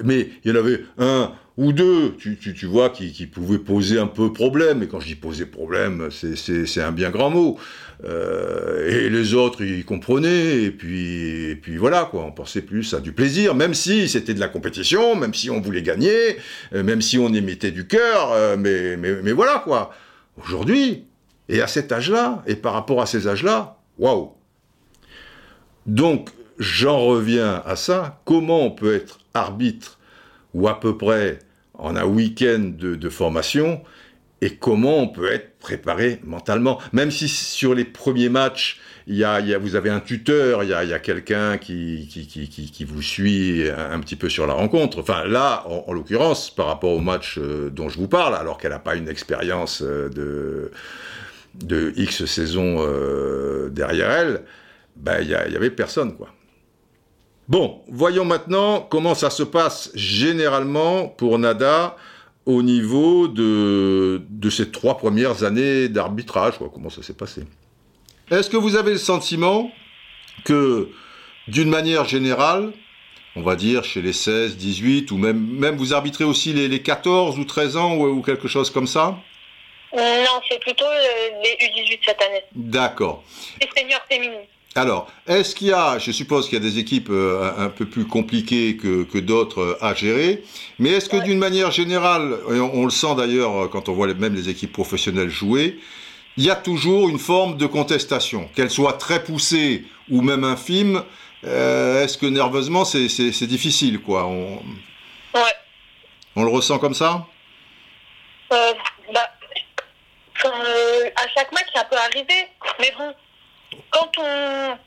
[0.04, 3.58] Mais il y en avait un ou deux, tu, tu, tu vois, qui, qui, pouvaient
[3.58, 4.82] poser un peu problème.
[4.82, 7.56] Et quand je dis poser problème, c'est un bien grand mot.
[8.04, 10.64] Euh, et les autres, ils comprenaient.
[10.64, 12.24] Et puis, et puis voilà, quoi.
[12.24, 15.60] On pensait plus à du plaisir, même si c'était de la compétition, même si on
[15.60, 16.36] voulait gagner,
[16.74, 18.32] euh, même si on émettait du cœur.
[18.32, 19.94] Euh, mais, mais, mais voilà, quoi.
[20.42, 21.04] Aujourd'hui,
[21.48, 24.32] et à cet âge-là, et par rapport à ces âges-là, waouh.
[25.86, 28.20] Donc, j'en reviens à ça.
[28.24, 30.00] Comment on peut être arbitre
[30.54, 31.38] ou à peu près
[31.82, 33.82] en un week-end de, formation,
[34.40, 36.80] et comment on peut être préparé mentalement.
[36.92, 40.98] Même si sur les premiers matchs, y a, vous avez un tuteur, il y a,
[41.00, 45.00] quelqu'un qui qui, vous suit un, petit peu sur la rencontre.
[45.00, 48.70] Enfin là, en, l'occurrence, par rapport au match euh, dont je vous parle, alors qu'elle
[48.70, 50.70] n'a pas une expérience euh, de,
[51.54, 54.42] de X saisons euh, derrière elle,
[54.96, 56.14] ben, il n'y avait personne.
[56.14, 56.28] quoi.
[57.52, 61.98] Bon, voyons maintenant comment ça se passe généralement pour Nada
[62.46, 66.54] au niveau de, de ces trois premières années d'arbitrage.
[66.72, 67.42] Comment ça s'est passé?
[68.30, 69.70] Est-ce que vous avez le sentiment
[70.46, 70.88] que,
[71.46, 72.72] d'une manière générale,
[73.36, 76.80] on va dire chez les 16, 18, ou même, même vous arbitrez aussi les, les
[76.80, 79.18] 14 ou 13 ans ou, ou quelque chose comme ça?
[79.94, 82.44] Non, c'est plutôt euh, les U18 cette année.
[82.54, 83.22] D'accord.
[83.60, 84.46] Les seniors féminines.
[84.74, 87.84] Alors, est-ce qu'il y a, je suppose qu'il y a des équipes euh, un peu
[87.84, 90.42] plus compliquées que, que d'autres euh, à gérer,
[90.78, 91.24] mais est-ce que Ouais.
[91.24, 94.34] d'une manière générale, et on, on le sent d'ailleurs euh, quand on voit les- même
[94.34, 95.78] les équipes professionnelles jouer,
[96.38, 101.02] il y a toujours une forme de contestation, qu'elle soit très poussée ou même infime,
[101.44, 104.54] euh, est-ce que nerveusement c'est c'est- c'est difficile quoi on,
[105.34, 105.54] Ouais.
[106.34, 107.26] on le ressent comme ça?
[108.54, 108.72] Euh,
[109.12, 109.28] bah,
[110.44, 112.46] à chaque match, ça peut arriver.
[112.80, 113.12] Mais bon,
[113.90, 114.78] quand on,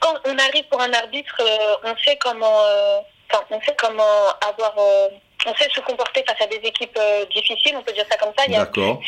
[0.00, 2.98] quand on arrive pour un arbitre, euh, on sait comment, euh,
[3.32, 5.08] enfin, on sait comment avoir, euh,
[5.46, 6.98] on sait se comporter face à des équipes
[7.34, 7.76] difficiles.
[7.76, 8.44] On peut dire ça comme ça.
[8.46, 9.00] Il y a- D'accord,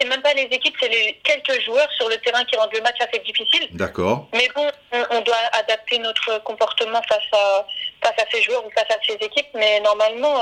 [0.00, 2.80] c'est même pas les équipes, c'est les quelques joueurs sur le terrain qui rendent le
[2.80, 3.68] match assez difficile.
[3.70, 4.26] d'accord.
[4.32, 7.64] Mais bon, on, on doit adapter notre comportement face à,
[8.02, 9.46] face à ces joueurs ou face à ces équipes.
[9.54, 10.40] Mais normalement,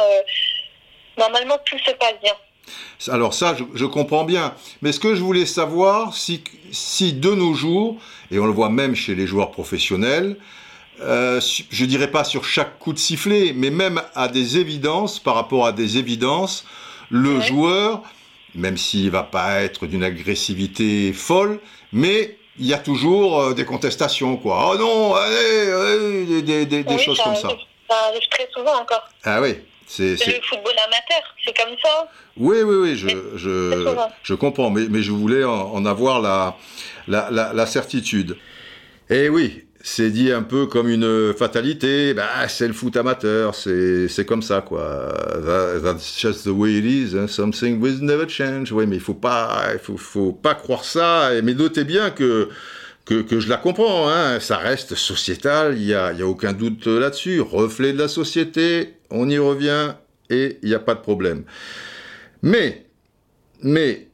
[1.19, 2.35] normalement tout se passe bien.
[3.09, 4.55] Alors ça, je, je comprends bien.
[4.83, 7.97] Mais ce que je voulais savoir, si, si de nos jours,
[8.31, 10.37] et on le voit même chez les joueurs professionnels,
[11.01, 15.35] euh, je dirais pas sur chaque coup de sifflet, mais même à des évidences, par
[15.35, 16.65] rapport à des évidences,
[17.09, 17.41] le Ouais.
[17.43, 18.03] joueur,
[18.55, 21.59] même s'il va pas être d'une agressivité folle,
[21.93, 24.73] mais il y a toujours euh, des contestations, quoi.
[24.75, 27.49] Oh non, allez, allez, des, des- des- des Oui, choses comme ça.
[27.89, 29.09] Ça arrive très souvent encore.
[29.25, 29.55] Ah oui,
[29.91, 30.27] c'est...
[30.27, 32.09] Le football amateur, c'est comme ça.
[32.37, 36.57] Oui, oui, oui, je, je, je comprends, mais, mais je voulais en, en avoir la,
[37.09, 38.37] la, la, la certitude.
[39.09, 44.07] Et oui, c'est dit un peu comme une fatalité, bah, c'est le foot amateur, c'est
[44.09, 45.13] c'est comme ça, quoi.
[45.45, 48.71] That- that's just the way it is, hein, something will never change.
[48.73, 52.49] Oui, mais il faut pas, il faut, faut pas croire ça, mais notez bien que,
[53.07, 56.27] que, que je la comprends, hein, ça reste sociétal, il n'y a, il y a
[56.27, 59.95] aucun doute là-dessus, reflet de la société, on y revient,
[60.29, 61.45] et il n'y a pas de problème.
[62.43, 62.87] Mais,
[63.63, 64.09] mais,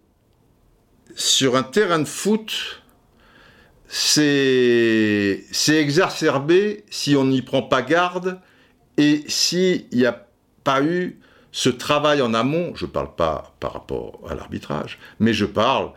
[1.14, 2.82] sur un terrain de foot,
[3.88, 8.40] c'est exacerbé si on n'y prend pas garde
[8.96, 10.26] et s'il n'y a
[10.64, 11.20] pas eu
[11.52, 15.92] ce travail en amont, je ne parle pas par rapport à l'arbitrage, mais je parle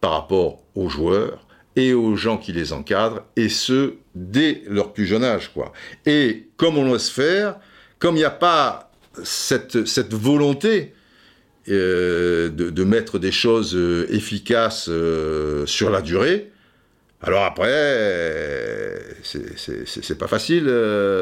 [0.00, 5.06] par rapport aux joueurs et aux gens qui les encadrent, et ce, dès leur plus
[5.06, 5.50] jeune âge.
[6.06, 7.56] Et comme on laisse faire,
[8.04, 8.90] comme il n'y a pas
[9.22, 10.92] cette, volonté
[11.70, 16.52] euh, de, mettre des choses euh, efficaces euh, sur la durée,
[17.22, 20.70] alors après, c'est- pas facile,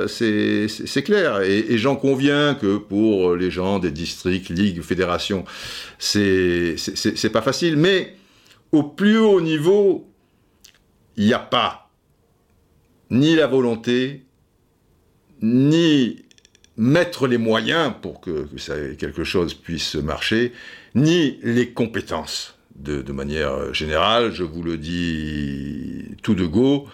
[0.08, 1.42] c'est clair.
[1.42, 5.44] Et, et j'en conviens que pour les gens des districts, ligues, fédérations,
[6.00, 6.74] c'est
[7.32, 7.76] pas facile.
[7.76, 8.16] Mais
[8.72, 10.10] au plus haut niveau,
[11.16, 11.92] il n'y a pas
[13.10, 14.24] ni la volonté,
[15.40, 16.24] ni
[16.82, 18.46] mettre les moyens pour que,
[18.94, 20.52] quelque chose puisse marcher,
[20.94, 22.58] ni les compétences.
[22.74, 26.88] De, manière générale, je vous le dis tout de go,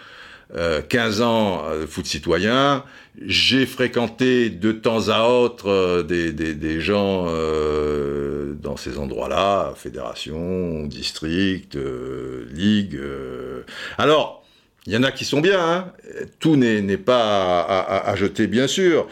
[0.55, 2.83] euh, 15 ans de foot citoyen,
[3.25, 11.75] j'ai fréquenté de temps à autre euh, des, gens euh, dans ces endroits-là, fédération, district,
[11.75, 12.95] euh, ligue.
[12.95, 13.63] euh.
[13.97, 14.45] Alors,
[14.85, 15.91] il y en a qui sont bien, hein.
[16.39, 19.07] tout n'est pas à jeter, bien sûr.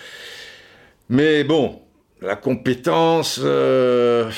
[1.10, 1.82] Mais bon,
[2.22, 4.30] la compétence, euh,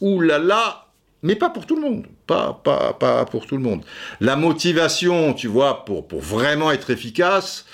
[0.00, 0.86] oulala,
[1.22, 3.84] mais pas pour tout le monde, pas, pas, pas pour tout le monde.
[4.20, 7.66] La motivation, tu vois, pour, pour vraiment être efficace,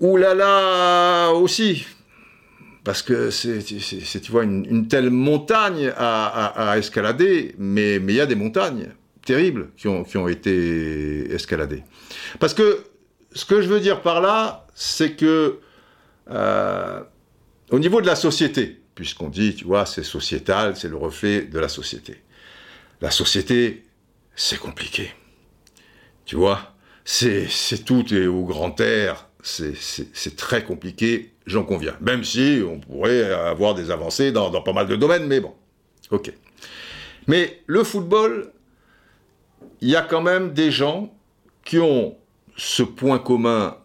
[0.00, 1.86] oulala aussi,
[2.84, 8.26] parce que c'est, tu vois, une, telle montagne à, escalader, mais mais il y a
[8.26, 8.90] des montagnes
[9.24, 11.82] terribles qui ont, qui ont été escaladées.
[12.38, 12.84] Parce que
[13.32, 15.58] ce que je veux dire par là, c'est que
[16.30, 17.02] euh,
[17.70, 21.58] au niveau de la société, puisqu'on dit, tu vois, c'est sociétal, c'est le reflet de
[21.58, 22.22] la société.
[23.00, 23.84] La société,
[24.34, 25.10] c'est compliqué.
[26.24, 27.48] Tu vois, c'est
[27.84, 31.96] tout est au grand air, c'est très compliqué, j'en conviens.
[32.00, 35.54] Même si on pourrait avoir des avancées dans, dans pas mal de domaines, mais bon,
[36.10, 36.32] ok.
[37.28, 38.52] Mais le football,
[39.80, 41.12] il y a quand même des gens
[41.64, 42.16] qui ont
[42.56, 43.76] ce point commun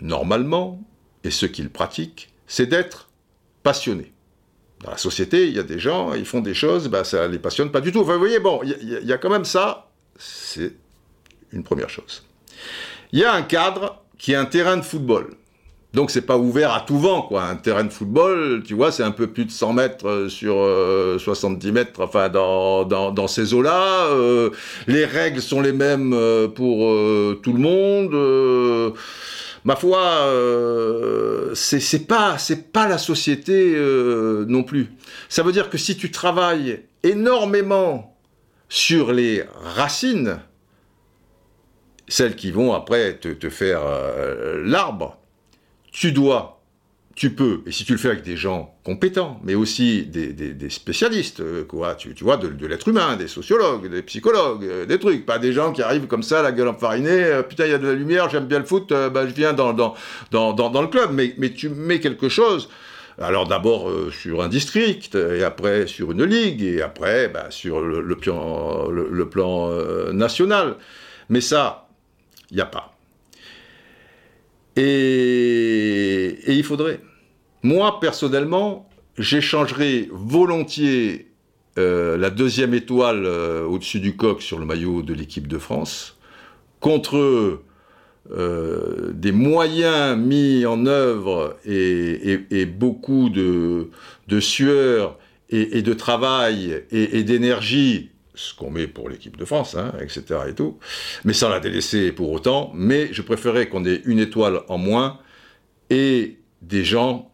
[0.00, 0.80] normalement,
[1.26, 3.08] et ceux qui le pratiquent, c'est d'être
[3.62, 4.12] passionnés.
[4.84, 7.38] Dans la société, il y a des gens, ils font des choses, ben, ça les
[7.38, 8.00] passionne pas du tout.
[8.00, 10.74] Enfin, vous voyez, bon, il y a- quand même ça, c'est
[11.52, 12.24] une première chose.
[13.12, 15.34] Il y a un cadre qui est un terrain de football.
[15.94, 17.44] Donc c'est pas ouvert à tout vent, quoi.
[17.44, 20.54] Un terrain de football, tu vois, c'est un peu plus de 100 mètres euh, sur
[21.18, 24.08] 70 euh, mètres, enfin dans, dans, ces eaux-là.
[24.10, 24.50] Euh,
[24.88, 26.10] les règles sont les mêmes
[26.54, 26.94] pour
[27.40, 28.94] tout le monde.
[29.66, 33.76] Ma foi, c'est pas c'est pas la société
[34.46, 34.92] non plus.
[35.28, 38.16] Ça veut dire que si tu travailles énormément
[38.68, 40.40] sur les racines,
[42.08, 43.80] celles qui vont après te, te faire
[44.64, 45.18] l'arbre,
[45.90, 46.55] tu dois,
[47.16, 51.40] tu peux, et si tu le fais avec des gens compétents, mais aussi des, spécialistes,
[51.40, 55.38] euh, quoi, tu, vois, de, l'être humain, des sociologues, des psychologues, euh, des trucs, pas
[55.38, 57.86] des gens qui arrivent comme ça, la gueule enfarinée, euh, putain, il y a de
[57.86, 61.70] la lumière, j'aime bien le foot, bah, je viens dans, le club, mais, mais tu
[61.70, 62.68] mets quelque chose.
[63.18, 68.16] Alors d'abord sur un district, et après sur une ligue, et après bah, sur le,
[68.16, 69.70] plan, le plan
[70.12, 70.76] national.
[71.30, 71.88] Mais ça,
[72.50, 72.96] il n'y a pas.
[74.76, 76.05] Et,
[76.54, 77.00] il faudrait.
[77.62, 81.30] Moi, personnellement, j'échangerais volontiers
[81.78, 86.16] euh, la deuxième étoile euh, au-dessus du coq sur le maillot de l'équipe de France
[86.80, 87.60] contre
[88.32, 93.90] euh, des moyens mis en œuvre et, beaucoup de,
[94.40, 95.18] sueur
[95.50, 100.40] et, de travail et d'énergie ce qu'on met pour l'équipe de France, hein, etc.
[100.48, 100.78] et tout,
[101.24, 102.70] mais sans la délaisser pour autant.
[102.74, 105.18] Mais je préférais qu'on ait une étoile en moins
[105.90, 107.30] et des gens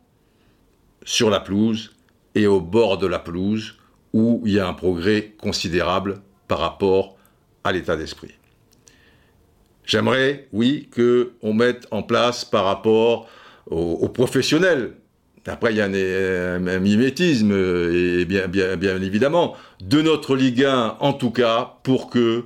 [1.05, 1.95] sur la pelouse
[2.35, 3.79] et au bord de la pelouse
[4.13, 7.17] où il y a un progrès considérable par rapport
[7.65, 8.35] à l'état d'esprit.
[9.85, 13.29] J'aimerais, oui, qu'on mette en place par rapport
[13.67, 14.95] aux professionnels
[15.49, 20.99] après, il y a un, mimétisme, et bien, bien, bien évidemment, de notre Ligue 1,
[21.01, 22.45] en tout cas, pour que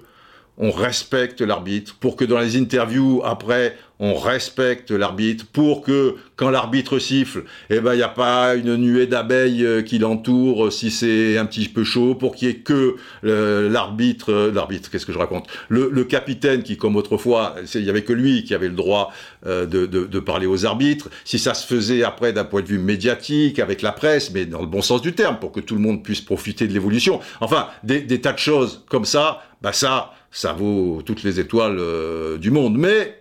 [0.58, 6.50] on respecte l'arbitre, pour que dans les interviews après, on respecte l'arbitre, pour que quand
[6.50, 10.90] l'arbitre siffle, eh ben il n'y a pas une nuée d'abeilles euh, qui l'entoure si
[10.90, 15.06] c'est un petit peu chaud, pour qu'il y ait que euh, l'arbitre, euh, l'arbitre, qu'est-ce
[15.06, 18.68] que je raconte, le, capitaine qui, comme autrefois, il y avait que lui qui avait
[18.68, 19.12] le droit
[19.44, 21.08] de, parler aux arbitres.
[21.24, 24.60] Si ça se faisait après d'un point de vue médiatique avec la presse, mais dans
[24.60, 27.20] le bon sens du terme, pour que tout le monde puisse profiter de l'évolution.
[27.40, 32.36] Enfin, des, tas de choses comme ça, bah ça ça vaut toutes les étoiles euh,
[32.36, 33.15] du monde, mais,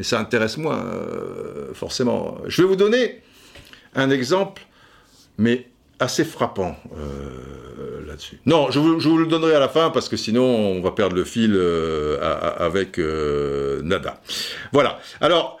[0.00, 2.38] mais ça intéresse moins, euh, forcément.
[2.46, 3.20] Je vais vous donner
[3.94, 4.62] un exemple,
[5.36, 5.66] mais
[5.98, 8.40] assez frappant euh, là-dessus.
[8.46, 11.24] Non, je vous, le donnerai à la fin, parce que sinon on va perdre le
[11.24, 11.54] fil
[12.22, 12.98] avec
[13.82, 14.22] Nada.
[14.72, 15.00] Voilà.
[15.20, 15.60] Alors,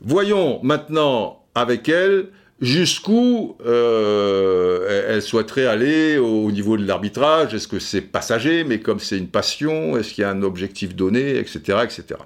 [0.00, 7.80] voyons maintenant avec elle Jusqu'où euh, elle souhaiterait aller au niveau de l'arbitrage Est-ce que
[7.80, 11.78] c'est passager, mais comme c'est une passion, est-ce qu'il y a un objectif donné, etc.,
[11.82, 12.20] etc.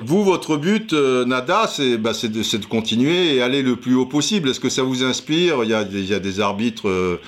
[0.00, 4.48] Vous, votre but, euh, Nada, bah, c'est de, continuer et aller le plus haut possible.
[4.48, 5.62] Est-ce que ça vous inspire?
[5.62, 7.20] Il y, a, des arbitres euh,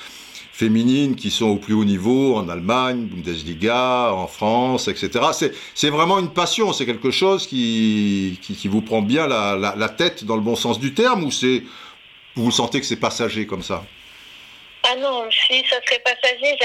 [0.52, 5.52] féminines qui sont au plus haut niveau en Allemagne, Bundesliga, en France, etc.
[5.74, 10.42] C'est vraiment une passion, c'est quelque chose qui, vous prend bien la, tête dans le
[10.42, 11.62] bon sens du terme, ou c'est
[12.34, 13.84] vous sentez que c'est passager comme ça?
[14.82, 16.56] Ah non, si ça serait passager,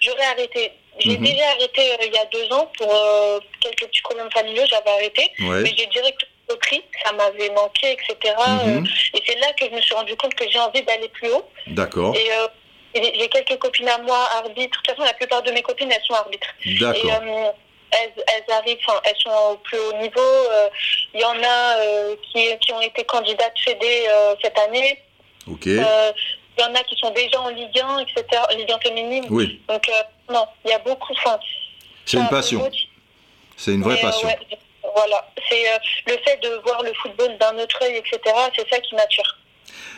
[0.00, 0.72] j'aurais arrêté.
[1.04, 1.24] J'ai mhm.
[1.24, 4.90] déjà arrêté euh, il y a deux ans pour euh, quelques petits problèmes familiaux, j'avais
[4.90, 5.30] arrêté.
[5.38, 8.34] Mais j'ai directement repris, ça m'avait manqué, etc.
[8.66, 8.84] Mhm.
[8.84, 11.30] Euh, et c'est là que je me suis rendu compte que j'ai envie d'aller plus
[11.30, 11.48] haut.
[11.68, 12.14] D'accord.
[12.14, 12.28] Et
[12.94, 14.78] j'ai quelques copines à moi, arbitres.
[14.82, 16.48] De toute façon, la plupart de mes copines, elles sont arbitres.
[16.78, 17.20] D'accord
[17.92, 20.20] elles, arrivent, elles sont au plus haut niveau.
[20.20, 20.68] Euh,
[21.14, 24.98] il y en a euh, qui, qui, ont été candidates fédées euh, cette année.
[25.46, 25.66] Ok.
[26.58, 28.24] Il y en a qui sont déjà en Ligue 1, etc.,
[28.56, 29.24] Ligue 1 féminine.
[29.30, 29.60] Oui.
[29.68, 29.82] Donc,
[30.30, 31.14] non, il y a beaucoup.
[32.04, 32.70] C'est une passion.
[33.56, 34.28] C'est une vraie passion.
[34.82, 35.28] voilà.
[35.48, 35.64] C'est
[36.06, 38.20] le fait de voir le football d'un autre œil, etc.,
[38.56, 39.38] c'est ça qui m'attire.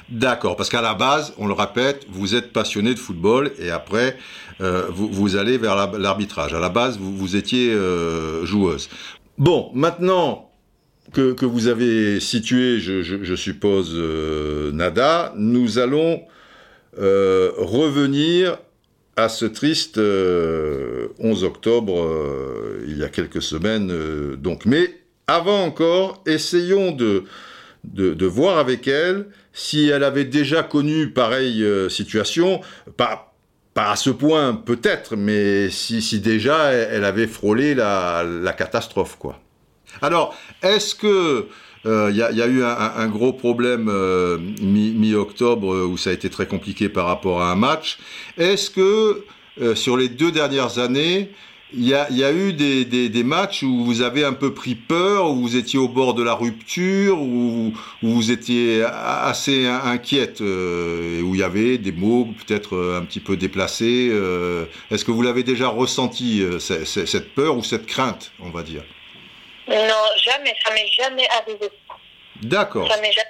[0.09, 4.19] D'accord, parce qu'à la base, on le répète, vous êtes passionné de football et après,
[4.61, 6.53] euh, vous, allez vers l'arbitrage.
[6.53, 8.90] À la base, vous, vous étiez euh, joueuse.
[9.38, 10.51] Bon, maintenant
[11.12, 16.23] que, vous avez situé, je, suppose, euh, Nada, nous allons
[16.97, 18.59] revenir
[19.17, 22.09] à ce triste 11 octobre,
[22.87, 24.67] il y a quelques semaines, donc.
[24.67, 24.91] Mais
[25.27, 27.25] avant encore, essayons de,
[27.85, 32.61] de voir avec elle si elle avait déjà connu pareille euh, situation,
[32.97, 33.35] pas,
[33.73, 39.17] pas à ce point peut-être, mais si, si déjà elle, avait frôlé la, la, catastrophe,
[39.17, 39.41] quoi.
[40.03, 41.47] Alors, est-ce que
[41.85, 46.47] il euh, y, a eu un, gros problème euh, mi-octobre où ça a été très
[46.47, 47.99] compliqué par rapport à un match.
[48.38, 49.25] Est-ce que
[49.75, 51.31] sur les deux dernières années,
[51.77, 55.56] il y a, eu des, matchs où vous avez un peu pris peur, où vous
[55.56, 61.42] étiez au bord de la rupture, où, vous étiez assez inquiète, euh, où il y
[61.42, 64.09] avait des mots peut-être euh, un petit peu déplacés.
[64.13, 64.67] Euh.
[64.90, 68.83] Est-ce que vous l'avez déjà ressenti, cette peur ou cette crainte, on va dire?
[69.69, 71.71] Non, jamais, ça m'est jamais arrivé.
[72.42, 72.90] D'accord.
[72.90, 73.29] Ça m'est jamais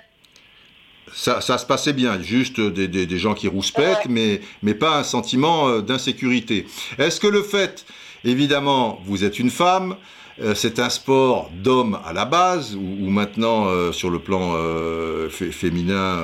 [1.12, 6.66] ça, se passait bien, juste des, gens qui rouspètent, mais, mais pas un sentiment d'insécurité.
[6.98, 7.84] Est-ce que le fait
[8.24, 9.96] Évidemment, vous êtes une femme,
[10.40, 15.28] euh, c'est un sport d'homme à la base, ou maintenant, euh, sur le plan euh,
[15.28, 16.20] féminin,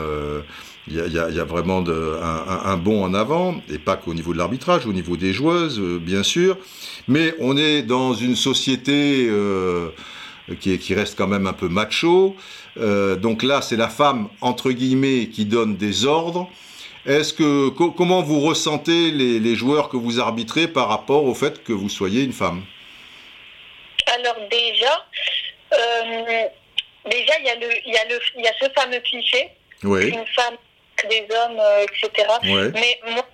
[0.90, 4.92] il y, a vraiment un, bond en avant, et pas qu'au niveau de l'arbitrage, au
[4.92, 6.58] niveau des joueuses, bien sûr.
[7.06, 9.30] Mais on est dans une société
[10.60, 12.34] qui, qui, reste quand même un peu macho.
[12.76, 16.48] donc là, c'est la femme, entre guillemets, qui donne des ordres.
[17.06, 21.72] Est-ce que comment vous ressentez les, joueurs que vous arbitrez par rapport au fait que
[21.72, 22.62] vous soyez une femme?
[24.06, 25.06] Alors déjà,
[25.72, 26.44] euh,
[27.06, 29.48] déjà il y, y, y a ce fameux cliché,
[29.82, 30.56] une femme,
[31.08, 32.28] des hommes, euh, etc.
[32.74, 33.26] Mais moi,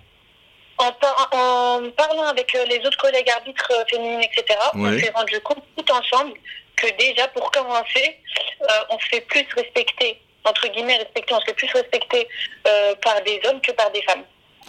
[0.78, 5.62] en, en, parlant avec euh, les autres collègues arbitres féminines, etc., on s'est rendu compte
[5.76, 6.34] tout ensemble
[6.76, 8.18] que déjà pour commencer,
[8.90, 12.28] on se fait plus respecter entre guillemets, respecté, on se fait plus respecter
[12.66, 14.22] euh, par des hommes que par des femmes.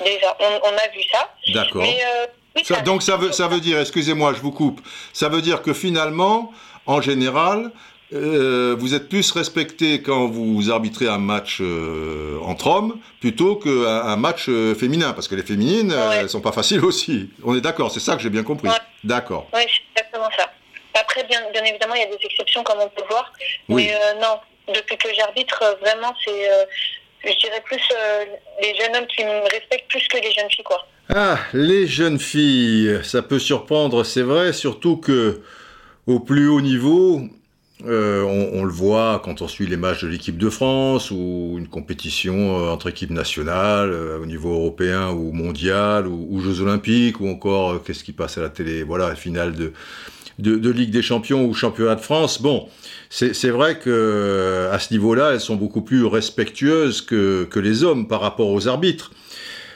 [0.04, 1.34] Déjà, on, a vu ça.
[1.54, 1.84] D'accord.
[1.84, 4.82] Euh, donc ça veut, ça veut dire, excusez-moi, je vous coupe,
[5.12, 6.52] ça veut dire que finalement,
[6.86, 7.72] en général,
[8.14, 11.62] euh, vous êtes plus respecté quand vous arbitrez un match
[12.42, 16.52] entre hommes plutôt qu'un un match féminin, parce que les féminines, elles elles sont pas
[16.52, 17.30] faciles aussi.
[17.44, 18.70] On est d'accord, c'est ça que j'ai bien compris.
[19.04, 19.48] D'accord.
[19.54, 20.52] Oui, c'est exactement ça.
[21.00, 23.32] Après, bien, bien évidemment, il y a des exceptions, comme on peut voir.
[23.70, 23.88] Oui.
[23.88, 24.40] Mais non,
[24.74, 26.66] depuis que j'arbitre, euh, vraiment, c'est, euh,
[27.24, 28.26] je dirais plus euh,
[28.62, 30.86] les jeunes hommes qui me respectent plus que les jeunes filles, quoi.
[31.10, 35.42] Ah, les jeunes filles, ça peut surprendre, c'est vrai, surtout que
[36.06, 37.22] au plus haut niveau,
[37.86, 42.72] on, le voit quand on suit les matchs de l'équipe de France ou une compétition
[42.72, 48.14] entre équipes nationales au niveau européen ou mondial ou, Jeux olympiques ou encore qu'est-ce qui
[48.14, 52.42] passe à la télé, voilà, finale de, Ligue des Champions ou Championnat de France.
[52.42, 52.68] Bon,
[53.10, 58.22] c'est vrai que à ce niveau-là, elles sont beaucoup plus respectueuses que les hommes par
[58.22, 59.12] rapport aux arbitres.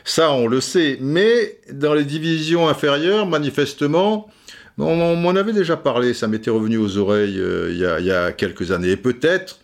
[0.03, 0.97] Ça, on le sait.
[1.01, 4.29] Mais dans les divisions inférieures, manifestement,
[4.77, 8.71] on, m'en avait déjà parlé, ça m'était revenu aux oreilles euh, il, y a, quelques
[8.71, 8.91] années.
[8.91, 9.59] Et peut-être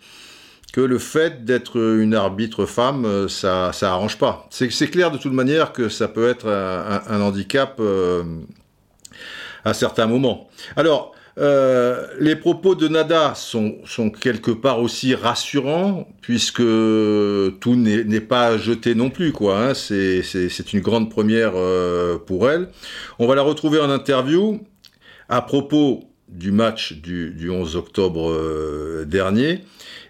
[0.72, 4.46] que le fait d'être une arbitre femme, euh, ça, ça pas.
[4.50, 8.22] C'est clair de toute manière que ça peut être un, handicap euh,
[9.64, 10.48] à certains moments.
[10.76, 11.14] Alors,
[12.20, 13.76] les propos de Nada sont,
[14.20, 19.68] quelque part aussi rassurants, puisque tout n'est pas jeté non plus, quoi.
[19.68, 19.74] Hein.
[19.74, 21.52] C'est une grande première
[22.26, 22.70] pour elle.
[23.20, 24.60] On va la retrouver en interview
[25.28, 29.64] à propos du match du, du 11 octobre euh, dernier.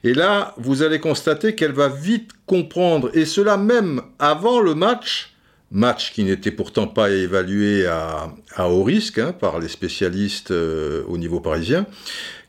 [0.04, 5.34] Et là, vous allez constater qu'elle va vite comprendre, et cela même avant le match,
[5.70, 8.30] match qui n'était pourtant pas évalué à,
[8.68, 11.86] haut risque hein, par les spécialistes euh, au niveau parisien,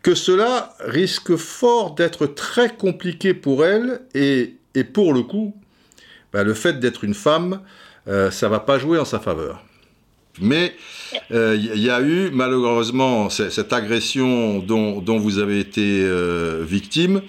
[0.01, 4.55] que cela risque fort d'être très compliqué pour elle et,
[4.93, 5.53] pour le coup,
[6.31, 7.61] bah, le fait d'être une femme,
[8.07, 9.65] euh, ça va pas jouer en sa faveur.
[10.41, 10.75] Mais
[11.31, 16.05] il euh, y a eu malheureusement cette agression dont, vous avez été
[16.61, 17.21] victime.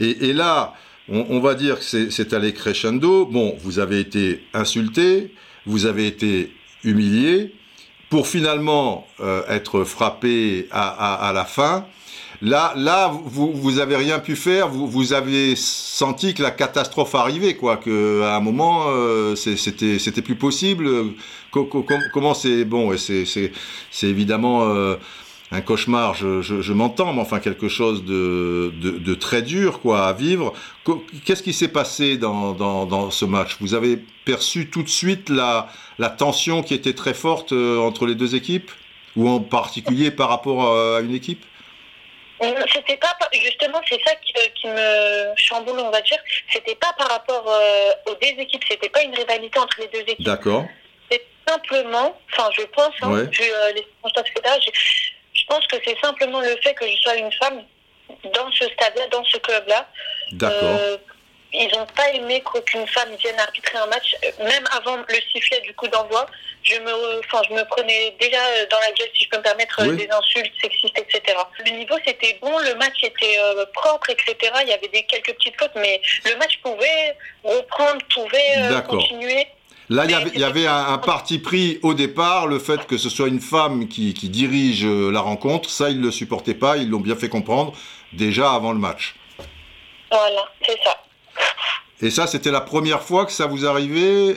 [0.00, 0.74] et, là,
[1.10, 3.26] on, va dire que c'est allé crescendo.
[3.26, 5.34] Bon, vous avez été insulté,
[5.66, 6.52] vous avez été
[6.84, 7.52] humilié,
[8.10, 11.86] pour finalement euh, être frappé à, la fin.
[12.42, 14.68] Là, là, vous, vous avez rien pu faire.
[14.68, 17.76] Vous, vous avez senti que la catastrophe arrivait, quoi.
[17.76, 20.88] Que à un moment, euh, c'était, c'était plus possible.
[21.50, 23.52] Comment c'est bon C'est, c'est,
[24.06, 24.64] évidemment.
[24.64, 24.96] Euh,
[25.52, 30.52] un cauchemar, je, m'entends, mais enfin quelque chose de, très dur quoi à vivre.
[31.24, 33.56] Qu'est-ce qui s'est passé dans, ce match?
[33.60, 35.68] Vous avez perçu tout de suite la,
[36.18, 38.70] tension qui était très forte euh, entre les deux équipes?
[39.16, 41.44] Ou en particulier par rapport à une équipe?
[42.42, 46.18] Euh, c'était pas justement c'est ça qui, me chamboule on va dire.
[46.50, 48.62] C'était pas par rapport euh, aux deux équipes.
[48.68, 50.24] C'était pas une rivalité entre les deux équipes.
[50.24, 50.64] D'accord
[51.10, 53.44] c'est simplement enfin je pense hein, vu
[53.74, 54.40] les circonstances que
[55.32, 57.62] je pense que c'est simplement le fait que je sois une femme
[58.34, 59.86] dans ce stade-là, dans ce club-là.
[60.32, 60.58] D'accord.
[60.62, 60.96] Euh,
[61.52, 64.14] ils n'ont pas aimé qu'aucune femme vienne arbitrer un match.
[64.38, 66.26] Même avant le sifflet du coup d'envoi,
[66.62, 68.38] je me, enfin, je me prenais déjà
[68.70, 71.36] dans la gueule, si je peux me permettre, des insultes sexistes, etc.
[71.64, 74.36] Le niveau, c'était bon, le match était euh, propre, etc.
[74.62, 79.48] Il y avait des, quelques petites fautes, mais le match pouvait reprendre, pouvait euh, continuer.
[79.90, 82.86] Là, il y avait, il y avait un, un parti pris au départ, le fait
[82.86, 86.12] que ce soit une femme qui, qui dirige euh, la rencontre, ça, ils ne le
[86.12, 87.72] supportaient pas, ils l'ont bien fait comprendre
[88.12, 89.16] déjà avant le match.
[90.12, 90.96] Voilà, c'est ça.
[92.02, 94.36] Et ça, c'était la première fois que ça vous arrivait?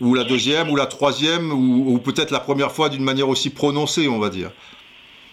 [0.00, 3.50] Ou la deuxième, ou la troisième, ou, ou peut-être la première fois d'une manière aussi
[3.50, 4.50] prononcée, on va dire?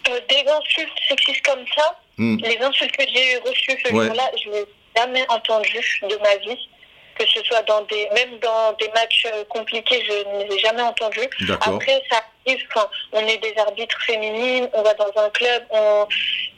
[0.10, 2.38] Euh, des insultes sexistes comme ça, Hmm.
[2.44, 4.06] les insultes que j'ai reçues ce Ouais.
[4.06, 6.60] jour-là, je n'ai jamais entendu de ma vie.
[7.18, 10.60] Que ce soit dans des, même dans des matchs euh, compliqués, je ne les ai
[10.60, 11.30] jamais entendus.
[11.62, 16.08] Après, ça arrive quand on est des arbitres féminines, on va dans un club, on,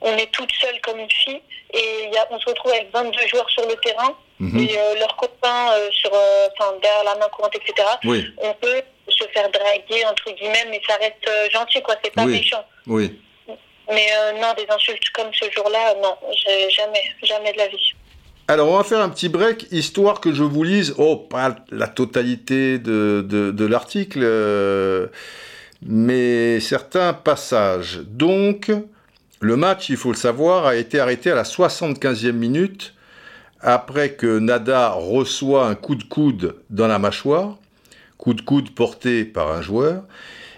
[0.01, 1.41] on est toute seule comme une fille,
[1.73, 4.59] et y a, on se retrouve avec 22 joueurs sur le terrain, Mhm.
[4.67, 7.87] et euh, leurs copains euh, sur, euh, enfin, derrière la main courante, etc.
[8.03, 12.23] Oui, On peut se faire draguer, entre guillemets, mais ça reste gentil, quoi, c'est pas
[12.25, 12.33] Oui.
[12.39, 12.65] méchant.
[12.87, 13.17] oui.
[13.89, 14.07] Mais
[14.41, 17.93] non, des insultes comme ce jour-là, non, j'ai jamais, jamais de la vie.
[18.47, 21.87] Alors, on va faire un petit break, histoire que je vous lise, oh, pas la
[21.87, 25.07] totalité de, l'article, euh,
[25.81, 28.01] mais certains passages.
[28.05, 28.71] Donc,
[29.39, 32.93] le match, il faut le savoir, a été arrêté à la 75e minute,
[33.61, 37.57] après que Nada reçoit un coup de coude dans la mâchoire,
[38.19, 40.03] coup de coude porté par un joueur,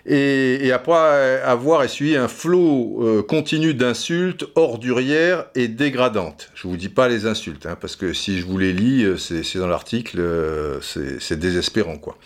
[0.07, 6.49] et, après avoir essuyé un flot euh, continu d'insultes ordurières et dégradantes.
[6.55, 9.17] Je vous dis pas les insultes, hein, parce que si je vous les lis, euh,
[9.17, 12.17] c'est dans l'article, euh, c'est désespérant, quoi.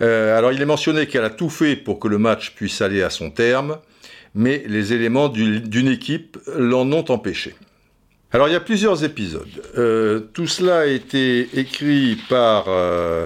[0.00, 3.10] Alors, il est mentionné qu'elle a tout fait pour que le match puisse aller à
[3.10, 3.78] son terme,
[4.34, 7.54] mais les éléments du- d'une équipe l'en ont empêché.
[8.32, 9.48] Alors, il y a plusieurs épisodes.
[10.34, 13.24] Tout cela a été écrit par euh,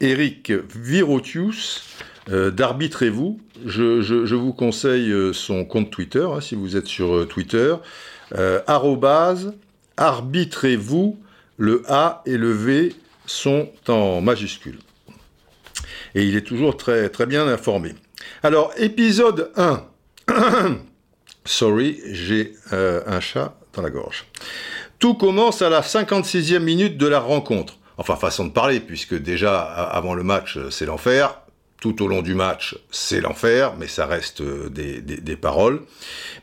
[0.00, 1.84] Eric Virotius
[2.30, 3.40] euh, d'Arbitrez-vous.
[3.64, 7.74] Je, vous conseille euh, son compte Twitter, hein, si vous êtes sur euh, Twitter.
[8.34, 8.60] Euh,
[9.96, 11.18] arbitrez-vous,
[11.56, 12.94] le A et le V
[13.26, 14.78] sont en majuscule.
[16.14, 17.94] Et il est toujours très, très bien informé.
[18.42, 19.84] Alors, épisode 1.
[21.44, 24.26] Sorry, j'ai un chat dans la gorge.
[24.98, 27.78] Tout commence à la 56e minute de la rencontre.
[27.96, 31.40] Enfin, façon de parler, puisque déjà, avant le match, c'est l'enfer.
[31.80, 35.82] Tout au long du match, c'est l'enfer, mais ça reste euh, des, paroles.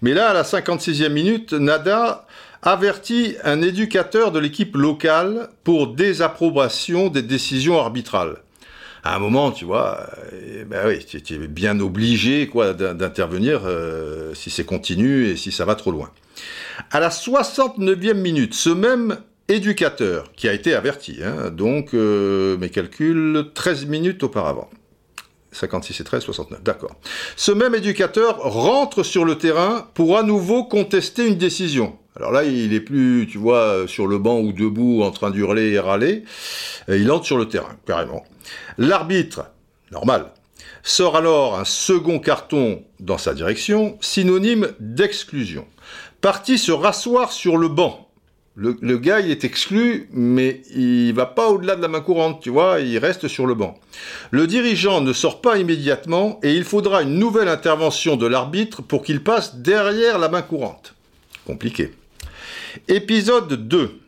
[0.02, 2.26] Mais là, à la 56e minute, Nada
[2.62, 8.38] avertit un éducateur de l'équipe locale pour désapprobation des décisions arbitrales.
[9.04, 13.64] À un moment, tu vois, euh, ben oui, tu es bien obligé quoi d'in- d'intervenir
[13.66, 16.12] euh, si c'est continu et si ça va trop loin.
[16.92, 19.18] À la 69e minute, ce même
[19.50, 24.70] éducateur qui a été averti, hein, donc mes calculs, 13 minutes auparavant.
[25.56, 26.96] 56 et 13, 69, d'accord.
[27.36, 31.98] Ce même éducateur rentre sur le terrain pour à nouveau contester une décision.
[32.18, 35.72] Alors là, il est plus, tu vois, sur le banc ou debout en train d'hurler
[35.72, 36.24] et râler.
[36.88, 38.24] Et il entre sur le terrain, carrément.
[38.78, 39.46] L'arbitre,
[39.92, 40.32] normal,
[40.84, 45.68] sort alors un second carton dans sa direction, synonyme d'exclusion.
[46.22, 48.05] Parti se rasseoir sur le banc.
[48.58, 52.50] Le, gars, il est exclu, mais il va pas au-delà de la main courante, tu
[52.50, 53.78] vois, il reste sur le banc.
[54.32, 59.04] Le dirigeant ne sort pas immédiatement et il faudra une nouvelle intervention de l'arbitre pour
[59.04, 60.94] qu'il passe derrière la main courante.
[61.46, 61.92] Compliqué.
[62.88, 64.00] Épisode 2.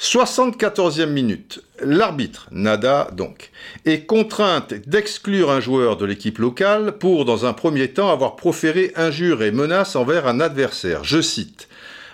[0.00, 1.62] 74e minute.
[1.82, 3.50] L'arbitre, Nada donc,
[3.84, 8.92] est contrainte d'exclure un joueur de l'équipe locale pour, dans un premier temps, avoir proféré
[8.96, 11.04] injures et menaces envers un adversaire.
[11.04, 11.65] Je cite.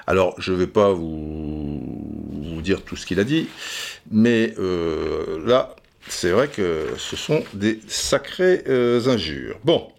[0.07, 3.49] Alors, je ne vais pas vous, dire tout ce qu'il a dit,
[4.11, 5.75] mais euh, là,
[6.09, 9.59] c'est vrai que ce sont des sacrées euh, injures.
[9.65, 9.91] Bon.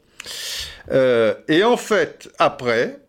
[0.92, 3.00] Euh, et en fait, après,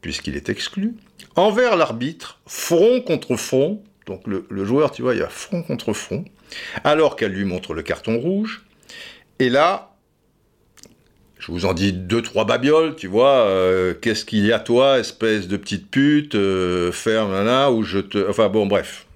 [0.00, 0.94] puisqu'il est exclu,
[1.36, 5.62] envers l'arbitre, front contre front, donc le, le joueur, tu vois, il y a front
[5.62, 6.24] contre front,
[6.82, 8.64] alors qu'elle lui montre le carton rouge.
[9.38, 9.89] Et là,
[11.50, 15.00] je vous en dis deux, trois babioles, tu vois, euh, qu'est-ce qu'il y a toi,
[15.00, 18.30] espèce de petite pute, euh, ferme là, ou je te...
[18.30, 19.06] Enfin bon, bref.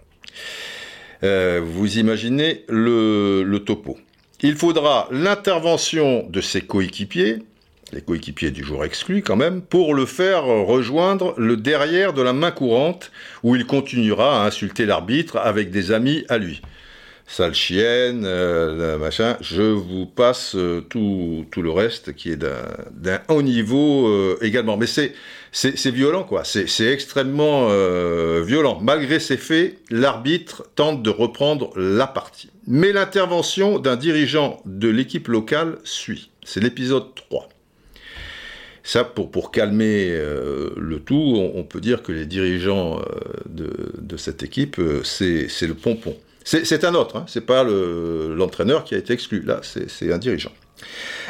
[1.23, 3.99] Euh, vous imaginez le, le topo.
[4.41, 7.39] Il faudra l'intervention de ses coéquipiers,
[7.93, 12.33] les coéquipiers du joueur exclu quand même, pour le faire rejoindre le derrière de la
[12.33, 13.13] main courante,
[13.45, 16.63] où il continuera à insulter l'arbitre avec des amis à lui.
[17.27, 23.21] Sale chienne, euh, machin, je vous passe euh, tout, tout le reste qui est d'un
[23.29, 24.77] haut niveau euh, également.
[24.77, 25.15] Mais c'est
[25.91, 26.45] violent, quoi.
[26.45, 27.69] C'est extrêmement
[28.43, 28.79] violent.
[28.83, 32.51] Malgré ces faits, l'arbitre tente de reprendre la partie.
[32.67, 36.31] Mais l'intervention d'un dirigeant de l'équipe locale suit.
[36.45, 37.49] C'est l'épisode 3.
[38.83, 43.01] Ça, pour, pour calmer le tout, on, peut dire que les dirigeants
[43.47, 46.17] de, de cette équipe, c'est le pompon.
[46.45, 47.25] C'est un autre, hein.
[47.27, 50.53] c'est pas l'entraîneur qui a été exclu, là c'est un dirigeant.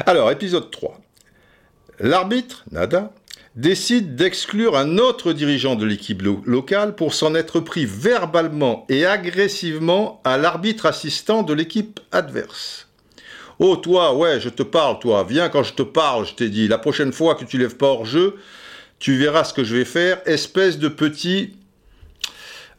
[0.07, 1.01] Alors, épisode 3.
[2.01, 3.13] L'arbitre, Nada,
[3.55, 10.21] décide d'exclure un autre dirigeant de l'équipe locale pour s'en être pris verbalement et agressivement
[10.25, 12.89] à l'arbitre assistant de l'équipe adverse.
[13.61, 16.67] Oh toi, ouais, je te parle, toi, viens quand je te parle, je t'ai dit,
[16.67, 18.35] la prochaine fois que tu lèves pas hors jeu,
[18.99, 21.53] tu verras ce que je vais faire, espèce de petit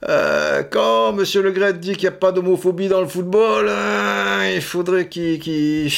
[0.04, 1.24] euh, quand M.
[1.42, 5.90] Le dit qu'il n'y a pas d'homophobie dans le football, hein, il faudrait qu'il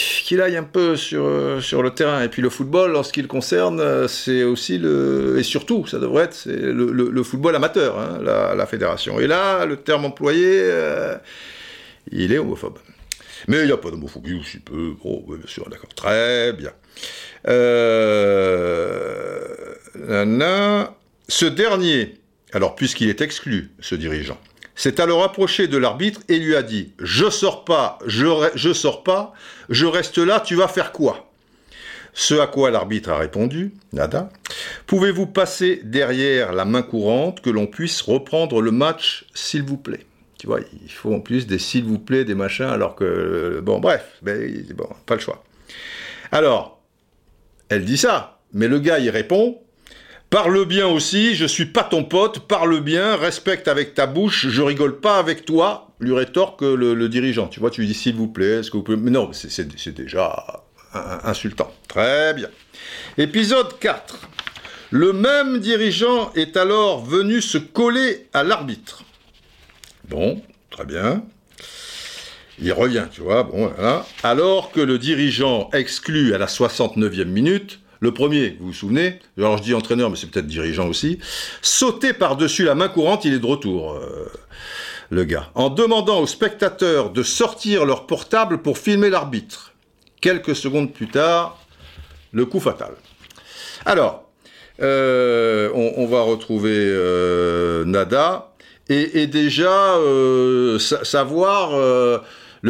[0.41, 2.23] aille un peu sur, euh, sur le terrain.
[2.23, 5.37] Et puis le football, le concerne, euh, c'est aussi le...
[5.39, 9.19] Et surtout, ça devrait être le, le, football amateur, hein, la, fédération.
[9.19, 10.71] Et là, le terme employé,
[12.11, 12.77] il est homophobe.
[13.47, 14.93] Mais il n'y a pas d'homophobie, aussi peu.
[15.03, 15.93] Oh, oui, bien sûr, d'accord.
[15.95, 16.71] Très bien.
[21.29, 22.15] Ce dernier
[22.53, 24.37] alors puisqu'il est exclu, ce dirigeant,
[24.75, 29.33] s'est alors approché de l'arbitre et lui a dit Je sors pas, je, sors pas,
[29.69, 31.29] je reste là, tu vas faire quoi?
[32.13, 34.29] Ce à quoi l'arbitre a répondu Nada.
[34.87, 40.05] Pouvez-vous passer derrière la main courante que l'on puisse reprendre le match, s'il vous plaît?
[40.39, 43.59] Tu vois, il faut en plus des s'il vous plaît, des machins, alors que.
[43.63, 45.43] Bon, bref, ben, bon, pas le choix.
[46.31, 46.81] Alors,
[47.69, 49.59] elle dit ça, mais le gars, il répond
[50.29, 54.61] Parle bien aussi, je suis pas ton pote, parle bien, respecte avec ta bouche, je
[54.61, 57.47] rigole pas avec toi, lui rétorque le, dirigeant.
[57.47, 58.97] Tu vois, tu lui dis s'il vous plaît, est-ce que vous pouvez...
[58.97, 60.63] Mais non, c'est déjà
[61.23, 61.71] insultant.
[61.87, 62.49] Très bien.
[63.17, 64.27] Épisode 4.
[64.91, 69.03] Le même dirigeant est alors venu se coller à l'arbitre.
[70.09, 71.23] Bon, très bien.
[72.59, 74.05] Il revient, tu vois, bon, voilà.
[74.23, 79.57] Alors que le dirigeant exclut à la 69e minute, le premier, vous vous souvenez, alors
[79.57, 81.19] je dis entraîneur, mais c'est peut-être dirigeant aussi,
[81.61, 84.27] sauter par-dessus la main courante, il est de retour, euh,
[85.09, 89.73] le gars, en demandant aux spectateurs de sortir leur portable pour filmer l'arbitre.
[90.21, 91.59] Quelques secondes plus tard,
[92.31, 92.93] le coup fatal.
[93.85, 94.29] Alors,
[94.81, 98.53] euh, on, va retrouver euh, Nada,
[98.89, 99.95] et, déjà
[101.03, 101.71] savoir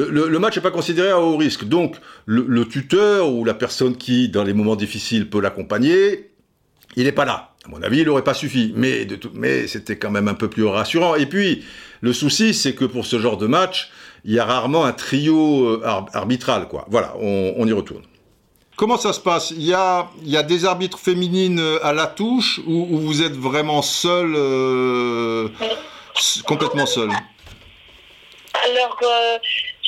[0.05, 1.65] le, match n'est pas considéré à haut risque.
[1.65, 1.95] Donc,
[2.25, 6.31] le, tuteur ou la personne qui, dans les moments difficiles, peut l'accompagner,
[6.95, 7.53] il n'est pas là.
[7.65, 8.73] À mon avis, il n'aurait pas suffi.
[8.75, 11.15] Mais, de tout, mais c'était quand même un peu plus rassurant.
[11.15, 11.63] Et puis,
[12.01, 13.91] le souci, c'est que pour ce genre de match,
[14.23, 15.81] il y a rarement un trio euh,
[16.13, 16.67] arbitral.
[16.67, 16.85] Quoi.
[16.89, 18.03] Voilà, on, y retourne.
[18.75, 19.51] Comment ça se passe?
[19.51, 23.21] Il y, a, il y a des arbitres féminines euh, à la touche ou, vous
[23.21, 25.49] êtes vraiment seul, euh,
[26.45, 27.09] complètement seul?
[28.69, 28.99] Alors,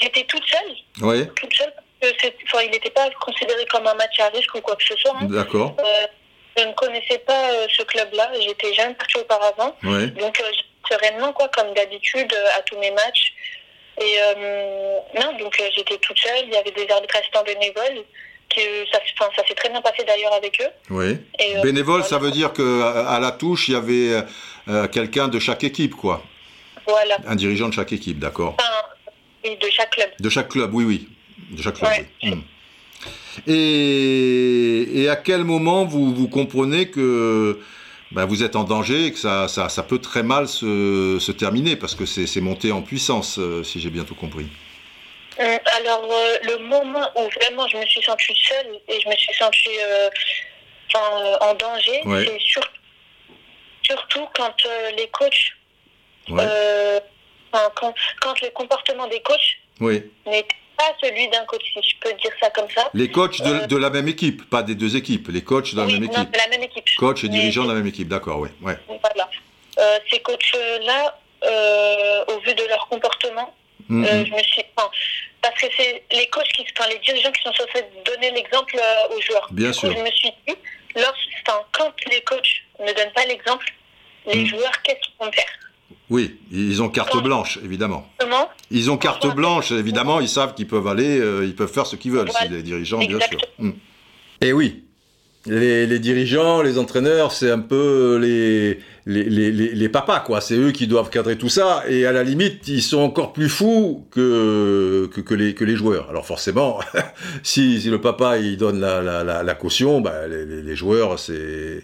[0.01, 0.75] J'étais toute seule.
[1.01, 1.27] Oui.
[1.35, 1.73] Toute seule.
[2.01, 5.15] Enfin, il n'était pas considéré comme un match à risque ou quoi que ce soit.
[5.19, 5.25] Hein.
[5.25, 5.75] D'accord.
[5.79, 6.07] Euh,
[6.57, 8.31] je ne connaissais pas euh, ce club-là.
[8.39, 9.75] J'étais jamais partie auparavant.
[9.83, 10.11] Oui.
[10.11, 10.51] Donc, euh,
[10.89, 13.33] sereinement, quoi, comme d'habitude, à tous mes matchs.
[14.01, 14.17] Et
[15.19, 16.45] non, donc j'étais toute seule.
[16.45, 18.05] Il y avait des arbitres assistants bénévoles.
[18.47, 18.99] Qui, ça,
[19.35, 20.69] ça s'est très bien passé d'ailleurs avec eux.
[20.89, 21.17] Oui.
[21.37, 24.23] Et, Bénévole, ça veut dire qu'à à la touche, il y avait
[24.87, 26.23] quelqu'un de chaque équipe, quoi.
[26.87, 27.17] Voilà.
[27.27, 28.55] Un dirigeant de chaque équipe, d'accord.
[28.57, 28.88] Enfin,
[29.43, 30.09] de chaque club.
[30.19, 31.07] De chaque club, oui, oui.
[31.51, 31.91] De chaque club.
[32.23, 32.41] Hmm.
[33.47, 37.59] Et, et, à quel moment vous, vous comprenez que
[38.11, 41.31] ben, vous êtes en danger et que ça, ça, ça peut très mal se, se
[41.31, 44.47] terminer parce que c'est monté en puissance, euh, si j'ai bien tout compris?
[45.39, 49.15] Euh, alors, euh, le moment où vraiment je me suis sentie seule et je me
[49.15, 49.77] suis sentie
[50.95, 52.39] en, danger, c'est
[53.83, 54.55] surtout quand
[54.97, 55.53] les coachs
[57.51, 60.03] quand, quand, le comportement des coachs oui.
[60.25, 60.45] n'est
[60.77, 62.89] pas celui d'un coach, si je peux dire ça comme ça.
[62.93, 65.79] Les coachs de, euh, de, la même équipe, pas des deux équipes, les coachs de
[65.79, 66.17] la même équipe.
[66.17, 66.85] Non, de la même équipe.
[66.97, 68.49] Coach et dirigeants de la même équipe, d'accord, oui.
[68.61, 68.77] Ouais.
[68.87, 69.29] Voilà.
[69.77, 73.53] Euh, ces coachs-là, euh, au vu de leur comportement,
[73.87, 74.25] mm, mm.
[74.25, 74.63] je me suis.
[74.75, 78.79] parce que c'est les coachs qui, enfin, les dirigeants qui sont censés donner l'exemple
[79.15, 79.47] aux joueurs.
[79.51, 79.91] Bien sûr.
[79.91, 80.55] Je me suis dit,
[81.73, 83.65] quand les coachs ne donnent pas l'exemple,
[84.27, 84.47] les mm.
[84.47, 85.59] joueurs, qu'est-ce qu'ils vont faire?
[86.09, 88.07] Oui, ils ont carte blanche, évidemment.
[88.17, 91.85] Comment Ils ont carte blanche, évidemment, ils savent qu'ils peuvent aller, euh, ils peuvent faire
[91.85, 93.39] ce qu'ils veulent, si les dirigeants, bien sûr.
[93.59, 93.71] Hmm.
[94.41, 94.85] Et oui,
[95.49, 100.41] les, dirigeants, les entraîneurs, c'est un peu les, les, les, papas, quoi.
[100.41, 101.83] C'est eux qui doivent cadrer tout ça.
[101.89, 106.07] Et à la limite, ils sont encore plus fous que, que, les, que les joueurs.
[106.09, 106.79] Alors forcément,
[107.43, 111.83] si, si le papa il donne la, la, la, caution, bah, les, joueurs, c'est,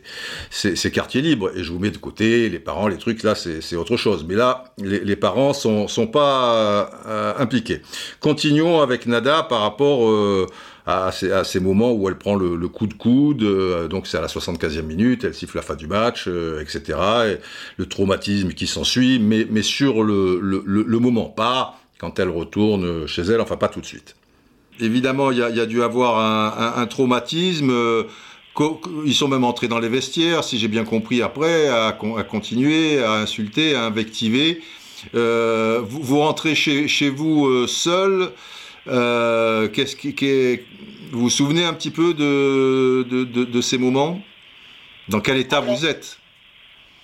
[0.50, 1.52] c'est, quartier libre.
[1.56, 4.26] Et je vous mets de côté les parents, les trucs, là, c'est, autre chose.
[4.28, 7.82] Mais là, les, parents sont, sont pas euh, impliqués.
[8.20, 10.08] Continuons avec Nada par rapport...
[10.08, 10.46] Euh,
[10.86, 14.28] à ces, moments où elle prend le, coup de coude, euh, donc c'est à la
[14.28, 17.00] 75e minute, elle siffle la fin du match, euh, etc.
[17.28, 17.38] Et
[17.78, 23.24] le traumatisme qui s'ensuit, mais, mais sur le, le, moment, pas quand elle retourne chez
[23.24, 24.16] elle, enfin pas tout de suite.
[24.80, 27.74] Évidemment, il y a, dû avoir un, traumatisme.
[29.06, 33.14] Ils sont même entrés dans les vestiaires, si j'ai bien compris, après, à, continuer, à
[33.14, 34.62] insulter, à invectiver.
[35.14, 38.32] Euh, vous, rentrez chez, vous euh, seul.
[38.88, 40.14] Euh, qu'est-ce qui,
[41.12, 44.20] vous vous souvenez un petit peu de, de, ces moments?
[45.08, 46.18] Dans quel état vous êtes?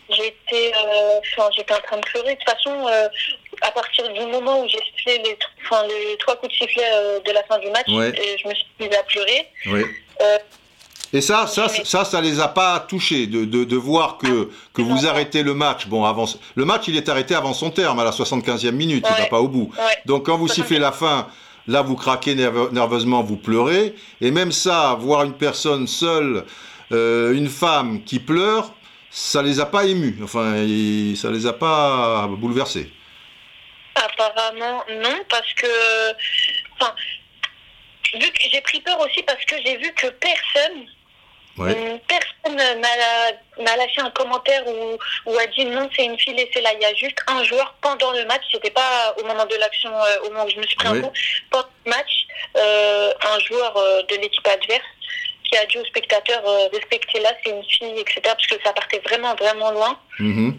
[0.09, 2.36] J'étais en train de pleurer.
[2.36, 2.88] De toute façon,
[3.61, 5.38] à partir du moment où j'ai sifflé les,
[6.09, 6.84] les, trois coups de sifflet
[7.25, 9.47] de la fin du match, je me suis mise à pleurer.
[11.13, 14.82] Et ça, ça, ça, ça les a pas touchés de, de, de voir que, que
[14.82, 15.88] vous arrêtez le match.
[15.88, 16.25] Bon, avant,
[16.55, 19.41] le match, il est arrêté avant son terme, à la 75e minute, il va pas
[19.41, 19.71] au bout.
[20.05, 21.27] Donc quand vous sifflez la fin,
[21.68, 23.95] là, vous craquez nerveusement, vous pleurez.
[24.20, 26.45] Et même ça, voir une personne seule,
[26.91, 28.74] euh, une femme qui pleure,
[29.09, 30.20] ça les a pas émus.
[30.24, 30.53] Enfin,
[31.16, 32.91] ça les a pas bouleversés.
[33.95, 35.68] Apparemment, non, parce que
[38.51, 40.86] j'ai pris peur aussi parce que j'ai vu que personne
[42.07, 46.74] Personne n'a lâché un commentaire ou, a dit non, c'est une fille et là.
[46.74, 49.91] Il y a juste un joueur pendant le match, c'était pas au moment de l'action,
[49.93, 51.12] euh, au moment où je me suis pris un coup,
[51.49, 54.84] pendant le match, euh, un joueur euh, de l'équipe adverse
[55.43, 58.22] qui a dit aux spectateurs respectez là, c'est une fille, etc.
[58.24, 59.99] Parce que ça partait vraiment, vraiment loin.
[60.20, 60.53] Mm-hmm.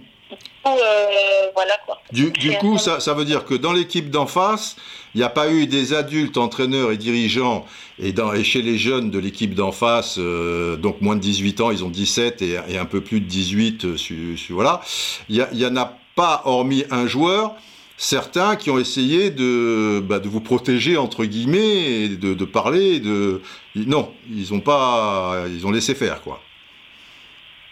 [0.66, 2.00] Euh, voilà quoi.
[2.12, 4.76] Du, coup, ça, ça, veut dire que dans l'équipe d'en face,
[5.14, 7.66] il n'y a pas eu des adultes, entraîneurs et dirigeants,
[7.98, 11.60] et, dans, et chez les jeunes de l'équipe d'en face, euh, donc moins de 18
[11.60, 13.96] ans, ils ont 17 et, et un peu plus de 18, euh,
[14.50, 14.80] voilà.
[15.28, 17.54] Il n'y en a pas, hormis un joueur,
[17.96, 23.00] certains qui ont essayé de, bah, de vous protéger, entre guillemets, et de, de parler,
[23.00, 23.42] de...
[23.74, 25.44] Non, ils ont pas...
[25.48, 26.40] Ils ont laissé faire, quoi.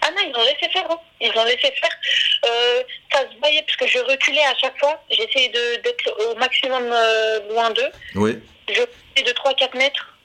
[0.02, 0.86] Ah non, ils ont laissé faire.
[0.90, 0.96] Hein.
[1.20, 1.98] Ils ont laissé faire.
[2.46, 5.02] Euh, ça se voyait parce que je reculais à chaque fois.
[5.10, 7.90] J'essayais d'être au maximum euh, loin d'eux.
[8.14, 8.38] Oui.
[8.68, 8.82] Je
[9.22, 10.16] de 3-4 mètres.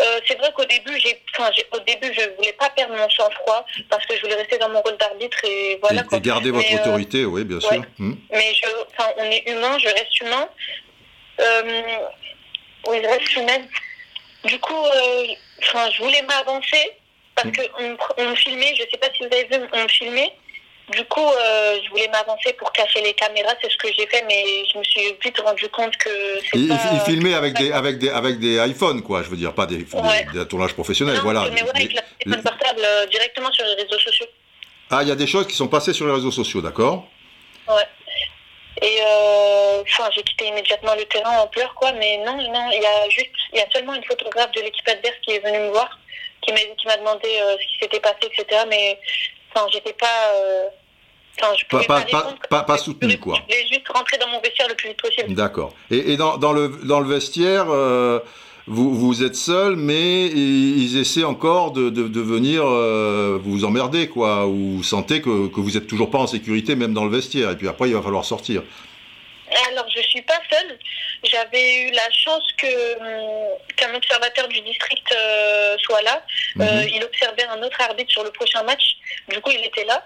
[0.00, 3.64] Euh, c'est vrai qu'au début, j'ai, enfin, au début, je voulais pas perdre mon sang-froid
[3.90, 6.02] parce que je voulais rester dans mon rôle d'arbitre et voilà.
[6.10, 7.82] Et, garder votre autorité, oui, bien sûr.
[7.98, 8.14] Hmm.
[8.32, 10.48] Mais je, enfin, on est humain, je reste humain.
[12.88, 13.68] oui, je reste humaine.
[14.44, 14.84] Du coup,
[15.62, 16.92] enfin, je voulais m'avancer
[17.36, 19.88] parce qu'on on me filmait, je ne sais pas si vous avez vu, on me
[19.88, 20.32] filmait.
[20.90, 24.24] Du coup, euh, je voulais m'avancer pour cacher les caméras, c'est ce que j'ai fait,
[24.26, 26.10] mais je me suis vite rendu compte que
[26.40, 26.78] c'est il, pas...
[26.92, 29.84] Il filmait avec des, avec, des, avec des iPhones, quoi, je veux dire, pas des,
[29.84, 31.48] des, tournages professionnels, voilà.
[31.52, 34.26] Mais ouais, avec la téléphone portable euh, directement sur les réseaux sociaux.
[34.90, 37.06] Ah, il y a des choses qui sont passées sur les réseaux sociaux, d'accord
[37.68, 37.86] Ouais.
[38.82, 42.82] Et euh, enfin, j'ai quitté immédiatement le terrain en pleurs, quoi, mais non, non, il
[42.82, 45.58] y a juste, il y a seulement une photographe de l'équipe adverse qui est venue
[45.58, 45.98] me voir
[46.40, 48.62] qui m'a demandé euh, ce qui s'était passé, etc.
[48.68, 48.98] Mais
[49.54, 50.32] enfin, j'étais pas.
[50.34, 50.68] Euh,
[51.40, 53.36] enfin, je pouvais pas, pas, pas, pas, soutenu, quoi.
[53.36, 55.34] Je voulais juste rentrer dans mon vestiaire le plus vite possible.
[55.34, 55.74] D'accord.
[55.90, 58.20] Et, et dans, dans, le, dans le vestiaire, euh,
[58.66, 62.64] vous, vous êtes seul, mais ils essaient encore de, de, de venir
[63.40, 64.46] vous emmerder, quoi.
[64.46, 67.50] Ou vous sentez que, que vous n'êtes toujours pas en sécurité, même dans le vestiaire.
[67.50, 68.62] Et puis après, il va falloir sortir.
[69.68, 70.78] Alors, je suis pas seule.
[71.24, 76.22] J'avais eu la chance que hum, qu'un observateur du district euh, soit là.
[76.60, 76.88] Euh, mhm.
[76.94, 78.96] il observait un autre arbitre sur le prochain match.
[79.28, 80.04] Du coup, il était là.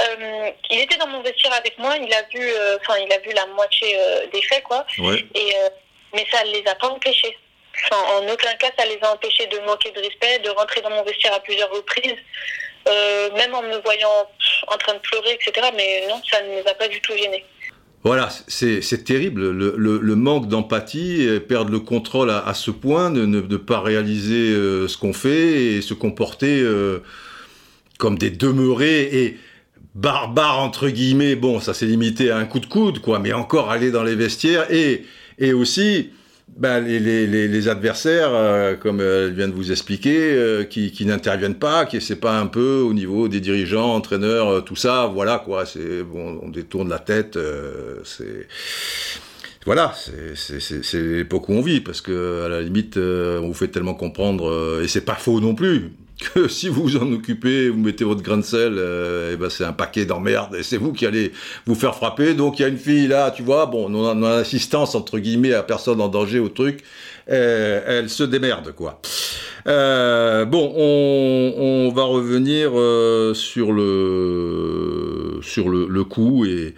[0.00, 1.96] Euh, il était dans mon vestiaire avec moi.
[1.96, 3.98] Il a vu, enfin, il a vu la moitié
[4.32, 4.84] des faits, quoi.
[5.34, 5.54] Et
[6.14, 7.36] mais ça ne les a pas empêchés.
[7.90, 11.02] en aucun cas, ça les a empêchés de manquer de respect, de rentrer dans mon
[11.02, 12.16] vestiaire à plusieurs reprises.
[12.86, 14.28] même en me voyant
[14.68, 15.68] en train de pleurer, etc.
[15.74, 17.44] Mais non, ça ne les a pas du tout gênés.
[18.06, 23.80] Voilà, c'est terrible, le, manque d'empathie, perdre le contrôle à, ce point, de ne pas
[23.80, 27.02] réaliser euh, ce qu'on fait et se comporter euh,
[27.98, 29.36] comme des demeurés et
[29.96, 31.34] barbares, entre guillemets.
[31.34, 34.14] Bon, ça s'est limité à un coup de coude, quoi, mais encore aller dans les
[34.14, 35.04] vestiaires et,
[35.38, 36.10] et aussi
[36.48, 41.04] ben, les, les, les, adversaires, euh, comme elle vient de vous expliquer, euh, qui, qui
[41.06, 45.10] n'interviennent pas, qui c'est pas un peu au niveau des dirigeants, entraîneurs, euh, tout ça,
[45.12, 45.66] voilà quoi.
[45.66, 47.38] C'est bon, on détourne la tête.
[48.04, 48.46] c'est
[49.64, 49.92] voilà,
[50.36, 54.80] c'est l'époque où on vit, parce que à la limite, on vous fait tellement comprendre,
[54.80, 58.22] et c'est pas faux non plus que si vous vous en occupez, vous mettez votre
[58.22, 61.32] grain de sel, euh, et ben c'est un paquet d'emmerdes et c'est vous qui allez
[61.66, 62.34] vous faire frapper.
[62.34, 65.52] Donc il y a une fille là, tu vois, bon, on a, assistance entre guillemets
[65.52, 66.82] à personne en danger au truc,
[67.30, 69.00] euh, elle se démerde quoi.
[69.66, 72.70] Euh, bon, on, va revenir
[73.34, 76.74] sur le sur le, le coup et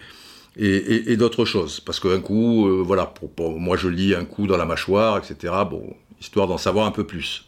[0.60, 4.46] et, et, et d'autres choses parce qu'un coup, voilà, pour, moi je lis un coup
[4.46, 5.54] dans la mâchoire, etc.
[5.70, 5.82] Bon,
[6.20, 7.47] histoire d'en savoir un peu plus.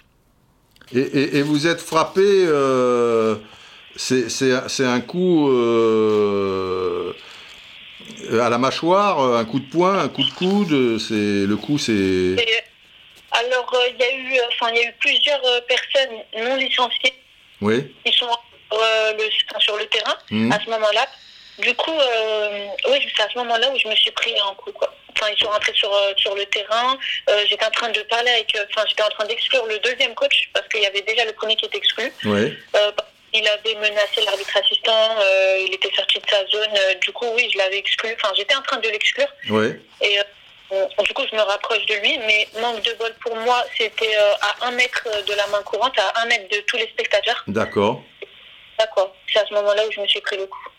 [0.94, 3.36] Et, vous êtes frappé, euh,
[3.96, 7.12] c'est un coup, euh,
[8.40, 12.36] À la mâchoire, un coup de poing, un coup de coude, c'est le coup, c'est.
[13.32, 17.14] Alors, il y a eu, enfin, y a eu plusieurs personnes non licenciées.
[17.60, 17.94] Oui.
[18.04, 18.26] Qui sont
[18.72, 20.52] le, sur le terrain mmh.
[20.52, 21.06] à ce moment-là.
[21.58, 21.92] Du coup,
[22.90, 24.92] oui, c'est à ce moment-là où je me suis pris un coup, quoi.
[25.16, 26.98] Enfin, ils sont rentrés sur, sur le terrain.
[27.46, 30.66] j'étais en train de parler avec, enfin, j'étais en train d'exclure le deuxième coach parce
[30.68, 32.12] qu'il y avait déjà le premier qui était exclu.
[32.24, 32.56] Oui.
[33.32, 36.74] Il avait menacé l'arbitre assistant, euh, il était sorti de sa zone.
[36.76, 38.08] Euh, du coup, oui, je l'avais exclu.
[38.14, 39.28] Enfin, j'étais en train de l'exclure.
[40.00, 40.18] Et
[40.72, 42.18] euh, du coup, je me rapproche de lui.
[42.26, 46.22] Mais manque de bol pour moi, c'était à un mètre de la main courante, à
[46.22, 47.44] un mètre de tous les spectateurs.
[47.46, 48.02] D'accord.
[48.78, 49.14] D'accord.
[49.32, 50.69] C'est à ce moment-là où je me suis pris le coup.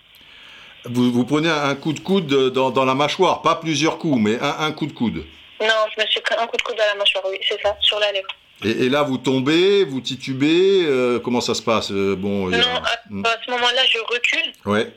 [0.85, 4.39] Vous, vous prenez un coup de coude dans, dans, la mâchoire, pas plusieurs coups, mais
[4.39, 5.23] un, un coup de coude.
[5.61, 7.77] Non, je me suis pris un coup de coude dans la mâchoire, oui, c'est ça,
[7.81, 8.27] sur la lèvre.
[8.63, 13.25] Et, là, vous tombez, vous titubez, euh, comment ça se passe euh, bon, Non, hmm.
[13.25, 14.53] à, ce moment-là, je recule.
[14.65, 14.87] Ouais.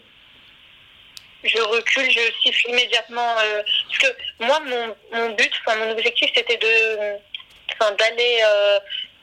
[1.42, 3.36] Je recule, je siffle immédiatement.
[3.42, 8.40] Euh, parce que moi, mon, mon but, mon objectif, c'était de, d'aller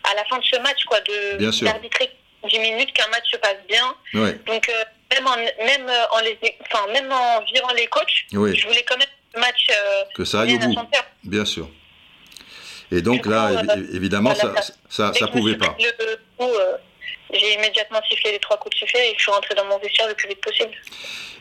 [0.04, 2.10] à la fin de ce match, quoi, de, d'arbitrer
[2.48, 3.96] 10 minutes, qu'un match se passe bien.
[4.16, 4.40] Ouais.
[4.48, 4.72] Donc,
[5.12, 9.08] même, en, même, en les, enfin, même en virant les coachs, je voulais quand même
[9.36, 9.68] le match.
[10.16, 10.76] que ça aille au bout.
[11.24, 11.70] Bien sûr.
[12.92, 14.54] Et donc là, évidemment, ça,
[14.90, 15.76] ça, ça pouvait pas.
[16.42, 16.78] Euh,
[17.34, 20.08] j'ai immédiatement sifflé les trois coups de sifflet et je suis rentré dans mon vestiaire
[20.08, 20.72] le plus vite possible.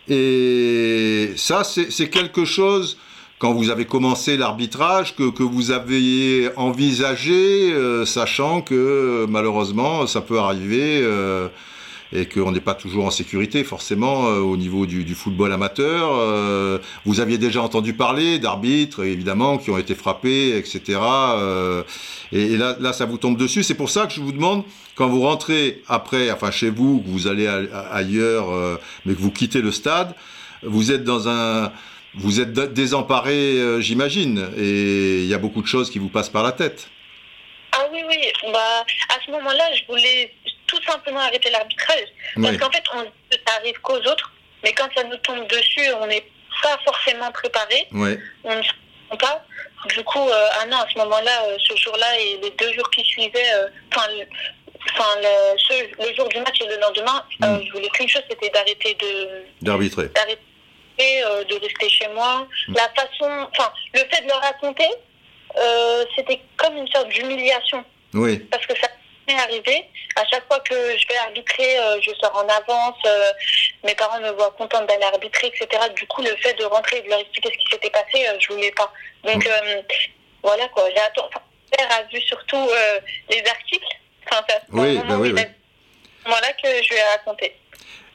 [0.09, 2.99] Et ça, c'est quelque chose,
[3.41, 10.21] quand vous avez commencé l'arbitrage, que, que, vous aviez envisagé, euh, sachant que malheureusement, ça
[10.21, 11.01] peut arriver.
[11.03, 11.49] Euh,
[12.13, 16.11] et qu'on n'est pas toujours en sécurité forcément euh, au niveau du, football amateur.
[16.13, 20.99] Euh, vous aviez déjà entendu parler d'arbitres évidemment qui ont été frappés, etc.
[21.01, 21.83] Euh,
[22.33, 23.63] et, là, là, ça vous tombe dessus.
[23.63, 27.09] C'est pour ça que je vous demande quand vous rentrez après, enfin chez vous, que
[27.09, 30.15] vous allez ailleurs, euh, mais que vous quittez le stade,
[30.63, 31.73] vous êtes dans un
[32.17, 36.43] vous êtes désemparé, j'imagine, et il y a beaucoup de choses qui vous passent par
[36.43, 36.91] la tête.
[37.73, 38.17] Ah oui, oui.
[38.53, 40.33] Bah, à ce moment-là, je voulais
[40.71, 42.09] tout simplement arrêter l'arbitrage.
[42.41, 46.07] Parce qu'en fait, on, ça arrive qu'aux autres, mais quand ça nous tombe dessus, on
[46.07, 46.25] n'est
[46.63, 47.89] pas forcément préparé.
[47.93, 49.45] On ne sait pas.
[49.89, 52.89] Du coup, euh, ah non, à ce moment-là, euh, ce jour-là et les deux jours
[52.91, 57.67] qui suivaient, euh, enfin, le, le, jour du match et le lendemain, mm.
[57.67, 62.47] je voulais qu'une chose, c'était d'arrêter de d'arbitrer, de rester chez moi.
[62.69, 62.75] Mm.
[62.75, 64.91] La façon, enfin, le fait de le raconter,
[66.15, 67.83] c'était comme une sorte d'humiliation.
[68.13, 68.39] Oui.
[68.51, 68.89] Parce que ça
[69.29, 69.85] arrivé.
[70.17, 72.99] À chaque fois que je vais arbitrer, euh, je sors en avance.
[73.07, 73.33] Euh,
[73.85, 75.69] mes parents me voient contente d'aller arbitrer, etc.
[75.95, 78.37] Du coup, le fait de rentrer et de leur expliquer ce qui s'était passé, euh,
[78.39, 78.93] je voulais pas.
[79.25, 79.83] Donc mm.
[80.43, 80.89] voilà quoi.
[80.91, 81.35] J'ai attendu.
[81.79, 82.69] A vu surtout
[83.31, 83.87] les articles.
[84.27, 84.43] Enfin,
[84.73, 85.43] oui, ben oui, oui.
[86.27, 87.57] Voilà que je lui ai raconté.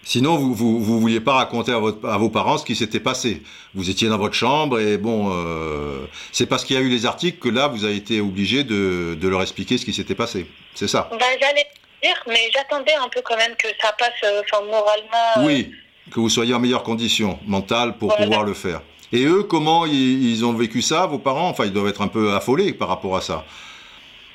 [0.08, 2.99] Sinon, vous, vous, vous vouliez pas raconter à, votre, à vos parents ce qui s'était
[2.99, 3.41] passé.
[3.74, 7.08] Vous étiez dans votre chambre et bon, euh, c'est parce qu'il y a eu les
[7.08, 10.45] articles que là, vous avez été obligé de, de leur expliquer ce qui s'était passé.
[10.76, 11.66] C'est ça bah, J'allais
[12.03, 15.38] dire, mais j'attendais un peu quand même que ça passe euh, enfin, moralement.
[15.38, 15.45] Euh.
[15.47, 15.72] Oui,
[16.12, 18.82] que vous soyez en meilleure condition mentale pour pouvoir le faire.
[19.12, 21.49] Et eux, comment ils, ils, ont vécu ça, vos parents?
[21.49, 23.43] Enfin, ils doivent être un peu affolés par rapport à ça.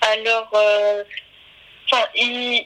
[0.01, 0.51] Alors,
[1.87, 2.64] enfin, ils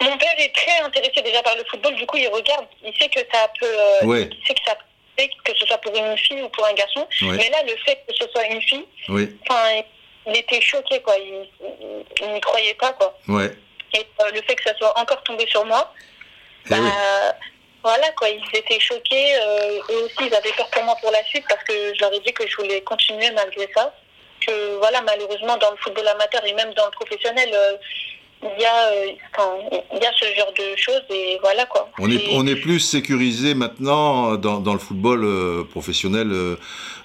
[0.00, 3.08] mon père est très intéressé déjà par le football, du coup il regarde, il sait
[3.08, 6.42] que ça peut, euh, il sait que ça peut, que ce soit pour une fille
[6.42, 7.06] ou pour un garçon.
[7.22, 9.82] Mais là, le fait que ce soit une fille, enfin,
[10.26, 13.18] il était choqué quoi, il, n'y croyait pas quoi.
[13.28, 13.50] Ouais.
[13.94, 15.92] Et euh, le fait que ça soit encore tombé sur moi,
[16.66, 17.34] eh bah,
[17.82, 19.34] voilà quoi, ils étaient choqués.
[19.36, 22.12] Euh, eux aussi, ils avaient peur pour moi pour la suite parce que je leur
[22.14, 23.94] ai dit que je voulais continuer malgré ça.
[24.46, 27.50] Que voilà, malheureusement dans le football amateur et même dans le professionnel
[28.42, 29.06] il y, a, euh,
[29.92, 31.90] il y a ce genre de choses et voilà quoi.
[31.98, 36.56] On est, on est plus sécurisé maintenant dans, dans le football euh, professionnel euh,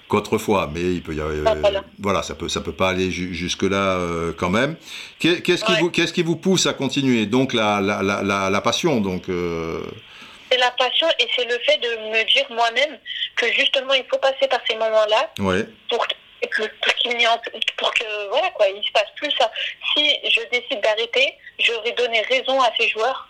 [0.08, 2.22] qu'autrefois, mais il peut y avoir, ah, voilà.
[2.22, 3.98] ça peut ça peut pas aller jusque là
[4.38, 4.76] quand même.
[5.18, 7.26] Qu'est-ce qui vous qu'est-ce qui vous pousse à continuer?
[7.26, 9.24] Donc la la, la, la, passion donc.
[9.28, 12.98] C'est la passion et c'est le fait de me dire moi-même
[13.34, 15.66] que justement il faut passer par ces moments-là ouais.
[15.90, 16.06] pour
[16.40, 17.28] pour, qu'il
[17.76, 19.50] pour que voilà quoi, il se passe plus ça.
[19.92, 23.25] Si je décide d'arrêter, j'aurais donné raison à ces joueurs.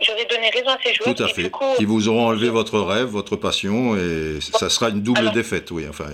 [0.00, 1.14] J'aurais donné raison à ces joueurs.
[1.14, 1.50] Tout à fait.
[1.76, 5.86] qui vous auront enlevé votre rêve, votre passion, et ça sera une double défaite, oui.
[5.88, 6.06] Enfin,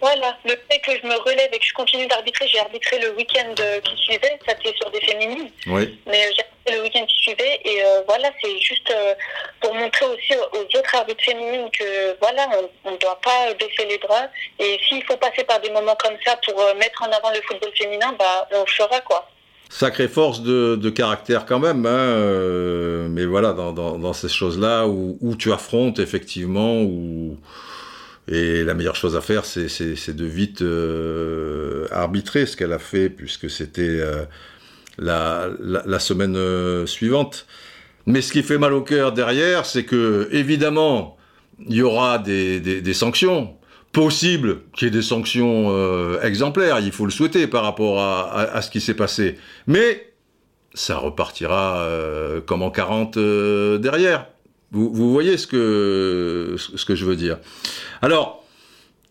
[0.00, 3.14] Voilà, le fait que je me relève et que je continue d'arbitrer, j'ai arbitré le
[3.16, 5.50] week-end qui suivait, ça c'était sur des féminines.
[5.66, 5.98] Oui.
[6.06, 9.14] Mais j'ai arbitré le week-end qui suivait, et euh, voilà, c'est juste euh,
[9.60, 12.48] pour montrer aussi aux autres arbitres féminines que voilà,
[12.84, 14.28] on ne doit pas baisser les bras,
[14.58, 17.40] et s'il faut passer par des moments comme ça pour euh, mettre en avant le
[17.42, 19.28] football féminin, bah, on le fera, quoi.
[19.72, 25.52] Sacrée force de, caractère quand même, hein, euh, mais voilà, dans, ces choses-là où, tu
[25.52, 27.38] affrontes effectivement, où,
[28.26, 33.10] Et la meilleure chose à faire, c'est de vite euh, arbitrer ce qu'elle a fait,
[33.10, 34.24] puisque c'était euh,
[34.98, 37.46] la, la, semaine euh, suivante.
[38.06, 41.16] Mais ce qui fait mal au cœur derrière, c'est que, évidemment,
[41.60, 43.56] il y aura des, des, des sanctions.
[43.92, 48.70] Possible qu'il y ait des sanctions exemplaires, il faut le souhaiter par rapport à, ce
[48.70, 49.36] qui s'est passé.
[49.66, 50.12] Mais
[50.74, 51.84] ça repartira
[52.46, 53.18] comme en 40
[53.80, 54.26] derrière.
[54.72, 57.38] Vous, voyez ce que, je veux dire.
[58.02, 58.44] Alors,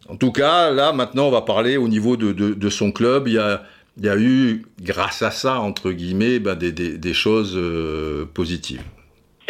[0.08, 3.28] en tout cas, là, maintenant, on va parler au niveau de, son club.
[3.28, 8.84] Il y, a, eu, grâce à ça, entre guillemets, ben, des, choses euh, positives.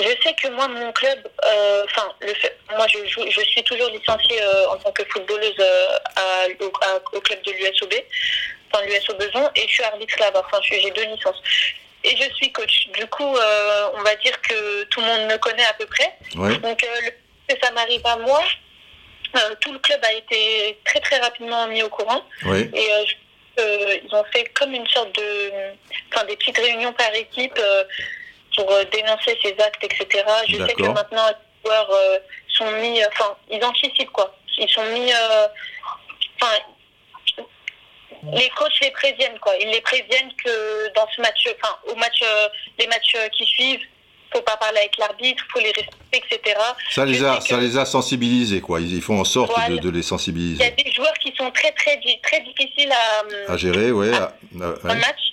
[0.01, 2.33] Je sais que moi, mon club, euh, enfin, euh,
[2.75, 6.71] moi, je, je, je, suis toujours licenciée euh, en tant que footballeuse euh, à, au,
[6.81, 7.93] à, au, club de l'USOB,
[8.71, 10.43] enfin l'USO Beson, et je suis arbitre là-bas.
[10.45, 11.41] Enfin, j'ai deux licences.
[12.05, 12.87] Et je suis coach.
[12.93, 16.15] Du coup, on va dire que tout le monde me connaît à peu près.
[16.35, 16.57] Ouais.
[16.59, 18.41] Donc, le, ça m'arrive à moi,
[19.59, 22.23] tout le club a été très très rapidement mis au courant.
[22.45, 22.87] Et
[23.57, 25.51] ils ont fait comme une sorte de,
[26.13, 27.59] enfin des petites réunions par équipe
[28.59, 30.23] pour dénoncer ces actes, etc.
[30.47, 31.91] Je sais que maintenant les joueurs
[32.49, 34.35] sont mis, enfin ils anticipent quoi.
[34.57, 35.11] Ils sont mis,
[36.35, 36.53] enfin
[38.33, 39.53] les coachs les préviennent quoi.
[39.61, 42.21] Ils les préviennent que dans ce match, enfin au match,
[42.77, 43.85] les matchs qui suivent
[44.33, 46.55] faut pas parler avec l'arbitre, faut les respecter, etc.
[46.89, 48.79] Ça les a, ça les a sensibilisés, quoi.
[48.79, 49.75] Ils font en sorte voilà.
[49.75, 50.63] de, de, les sensibiliser.
[50.63, 54.13] Il y a des joueurs qui sont très, très, très difficiles à, à gérer, ouais.
[54.13, 55.28] À, à, un match.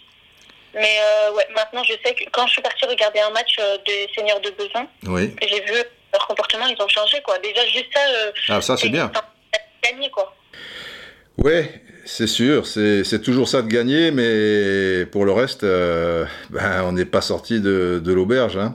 [0.77, 3.79] Mais euh, ouais, maintenant, je sais que quand je suis partie regarder un match euh,
[3.87, 5.35] des Seigneurs de Beson, oui.
[5.41, 5.73] j'ai vu
[6.13, 7.39] leur comportement, ils ont changé, quoi.
[7.39, 8.01] Déjà, juste ça.
[8.01, 9.11] Euh, ah, ça, c'est bien.
[9.83, 10.35] Gagné, quoi.
[11.39, 16.93] Ouais, c'est sûr, c'est toujours ça de gagner, mais pour le reste, euh, ben, on
[16.93, 18.57] n'est pas sorti de, de l'auberge.
[18.57, 18.75] Hein.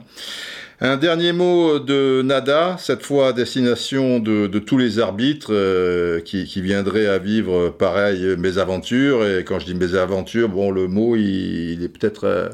[0.83, 6.59] Un dernier mot de Nada, cette fois à destination de, tous les arbitres euh, qui,
[6.59, 9.23] viendraient à vivre pareil mes aventures.
[9.27, 12.49] Et quand je dis mes aventures, bon, le mot il, est peut-être euh,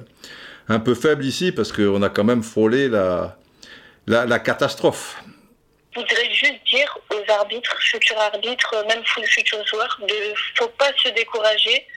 [0.68, 5.16] un peu faible ici parce qu'on a quand même frôlé la catastrophe
[5.98, 10.16] je voudrais juste dire aux arbitres, futurs arbitres, même futurs joueurs, de
[10.56, 11.88] faut pas se décourager.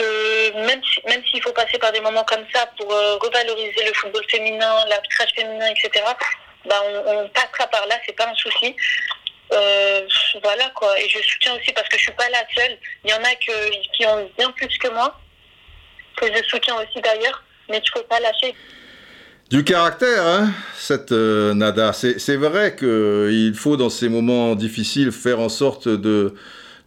[0.00, 4.24] Même même s'il faut passer par des moments comme ça pour euh, revaloriser le football
[4.28, 6.04] féminin, l'arbitrage féminin, etc.
[6.68, 6.76] Bah
[7.06, 8.74] on, passera par là, c'est pas un souci.
[9.52, 10.06] Euh,
[10.42, 10.98] voilà quoi.
[11.00, 12.76] Et je soutiens aussi parce que je suis pas la seule.
[13.04, 15.18] Il y en a que, qui ont bien plus que moi,
[16.16, 18.54] que je soutiens aussi d'ailleurs, mais il faut pas lâcher.
[19.50, 21.94] Du caractère, hein, cette euh, nada.
[21.94, 26.34] C'est vrai qu'il faut, dans ces moments difficiles, faire en sorte de,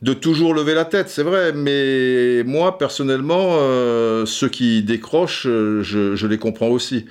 [0.02, 1.54] de toujours lever la tête, c'est vrai.
[1.54, 7.06] Mais moi, personnellement, euh, ceux qui décrochent, je, je, les comprends aussi.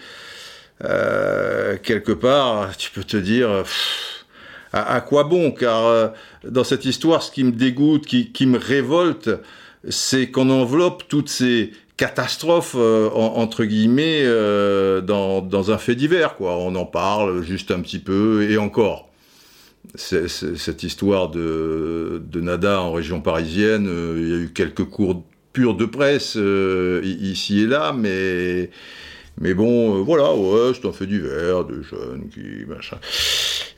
[0.84, 3.64] Euh, quelque part, tu peux te dire...
[4.72, 5.50] À, à, quoi bon?
[5.50, 6.08] Car euh,
[6.44, 9.30] dans cette histoire, ce qui me dégoûte, qui, qui me révolte,
[9.88, 15.94] c'est qu'on enveloppe toutes ces catastrophe euh, en, entre guillemets euh, dans, dans, un fait
[15.94, 19.09] divers quoi on en parle juste un petit peu et encore
[19.94, 25.22] cette histoire de, Nada en région parisienne euh, il y a eu quelques cours
[25.52, 28.70] purs de presse euh, ici et là mais
[29.40, 32.98] mais bon voilà ouais c'est un fait divers de jeunes qui machin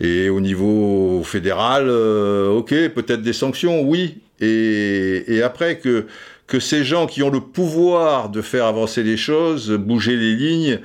[0.00, 6.06] et au niveau fédéral ok peut-être des sanctions oui et, et après que
[6.52, 10.80] que ces gens qui ont le pouvoir de faire avancer les choses, bouger les lignes,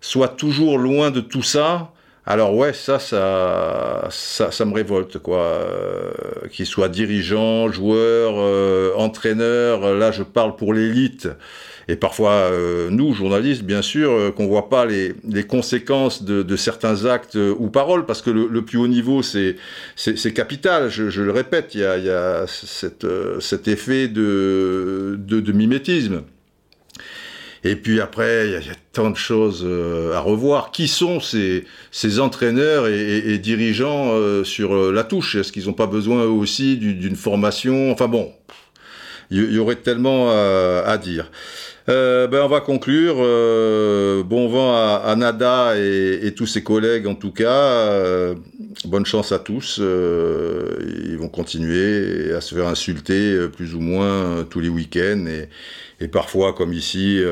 [0.00, 1.92] soient toujours loin de tout ça.
[2.32, 5.38] Alors ouais, ça, ça, ça, ça me révolte, quoi.
[5.40, 6.12] Euh,
[6.52, 11.28] qu'ils soient dirigeants, joueurs, euh, entraîneurs, là je parle pour l'élite,
[11.88, 16.44] et parfois euh, nous, journalistes, bien sûr, euh, qu'on voit pas les, les conséquences de,
[16.44, 19.56] de, certains actes euh, ou paroles, parce que le, le plus haut niveau, c'est
[19.96, 20.88] c'est capital.
[20.88, 25.40] Je, je, le répète, il y a, y a cette, euh, cet effet de, de,
[25.40, 26.22] de mimétisme.
[27.62, 29.66] Et puis après, il y, a, tant de choses
[30.14, 30.70] à revoir.
[30.70, 35.36] Qui sont ces, ces entraîneurs et, dirigeants euh, sur la touche?
[35.36, 37.92] Est-ce qu'ils n'ont pas besoin eux aussi d'une formation?
[37.92, 38.32] Enfin bon,
[39.30, 41.30] il y, aurait tellement à, dire.
[41.88, 43.16] Euh, ben on va conclure.
[43.18, 47.50] Euh, bon vent à, Nada et, et, tous ses collègues en tout cas.
[47.50, 48.34] Euh,
[48.84, 49.78] bonne chance à tous.
[49.80, 55.26] Euh, ils vont continuer à se faire insulter euh, plus ou moins tous les week-ends
[55.26, 55.48] et,
[56.00, 57.22] et, parfois, comme ici,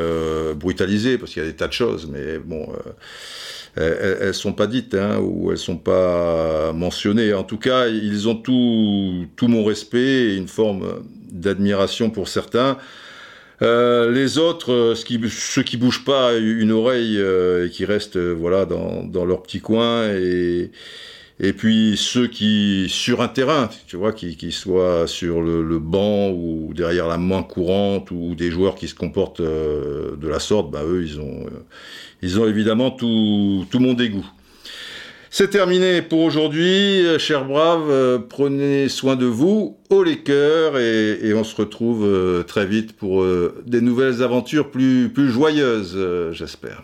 [0.56, 2.08] brutaliser parce qu'il y a des tas de choses.
[2.10, 2.68] Mais bon,
[3.76, 7.32] elles, elles sont pas dites hein, ou elles sont pas mentionnées.
[7.34, 12.78] En tout cas, ils ont tout, tout mon respect et une forme d'admiration pour certains.
[13.60, 17.84] Euh, les autres, euh, ce qui, ceux qui bougent pas une oreille euh, et qui
[17.84, 20.70] restent euh, voilà dans, dans, leur petit coin et,
[21.40, 26.30] Et puis ceux qui, sur un terrain, tu vois, qui, qui soient sur le, banc
[26.30, 30.70] ou derrière la main courante ou des joueurs qui se comportent euh, de la sorte,
[30.70, 31.60] bah eux, ils ont, euh,
[32.22, 34.26] ils ont évidemment tout, tout mon dégoût.
[35.30, 38.22] C'est terminé pour aujourd'hui, chers braves.
[38.28, 42.96] prenez soin de vous, au les cœurs, et, et, on se retrouve euh, très vite
[42.96, 43.24] pour
[43.66, 45.96] des nouvelles aventures plus, plus joyeuses,
[46.32, 46.82] j'espère.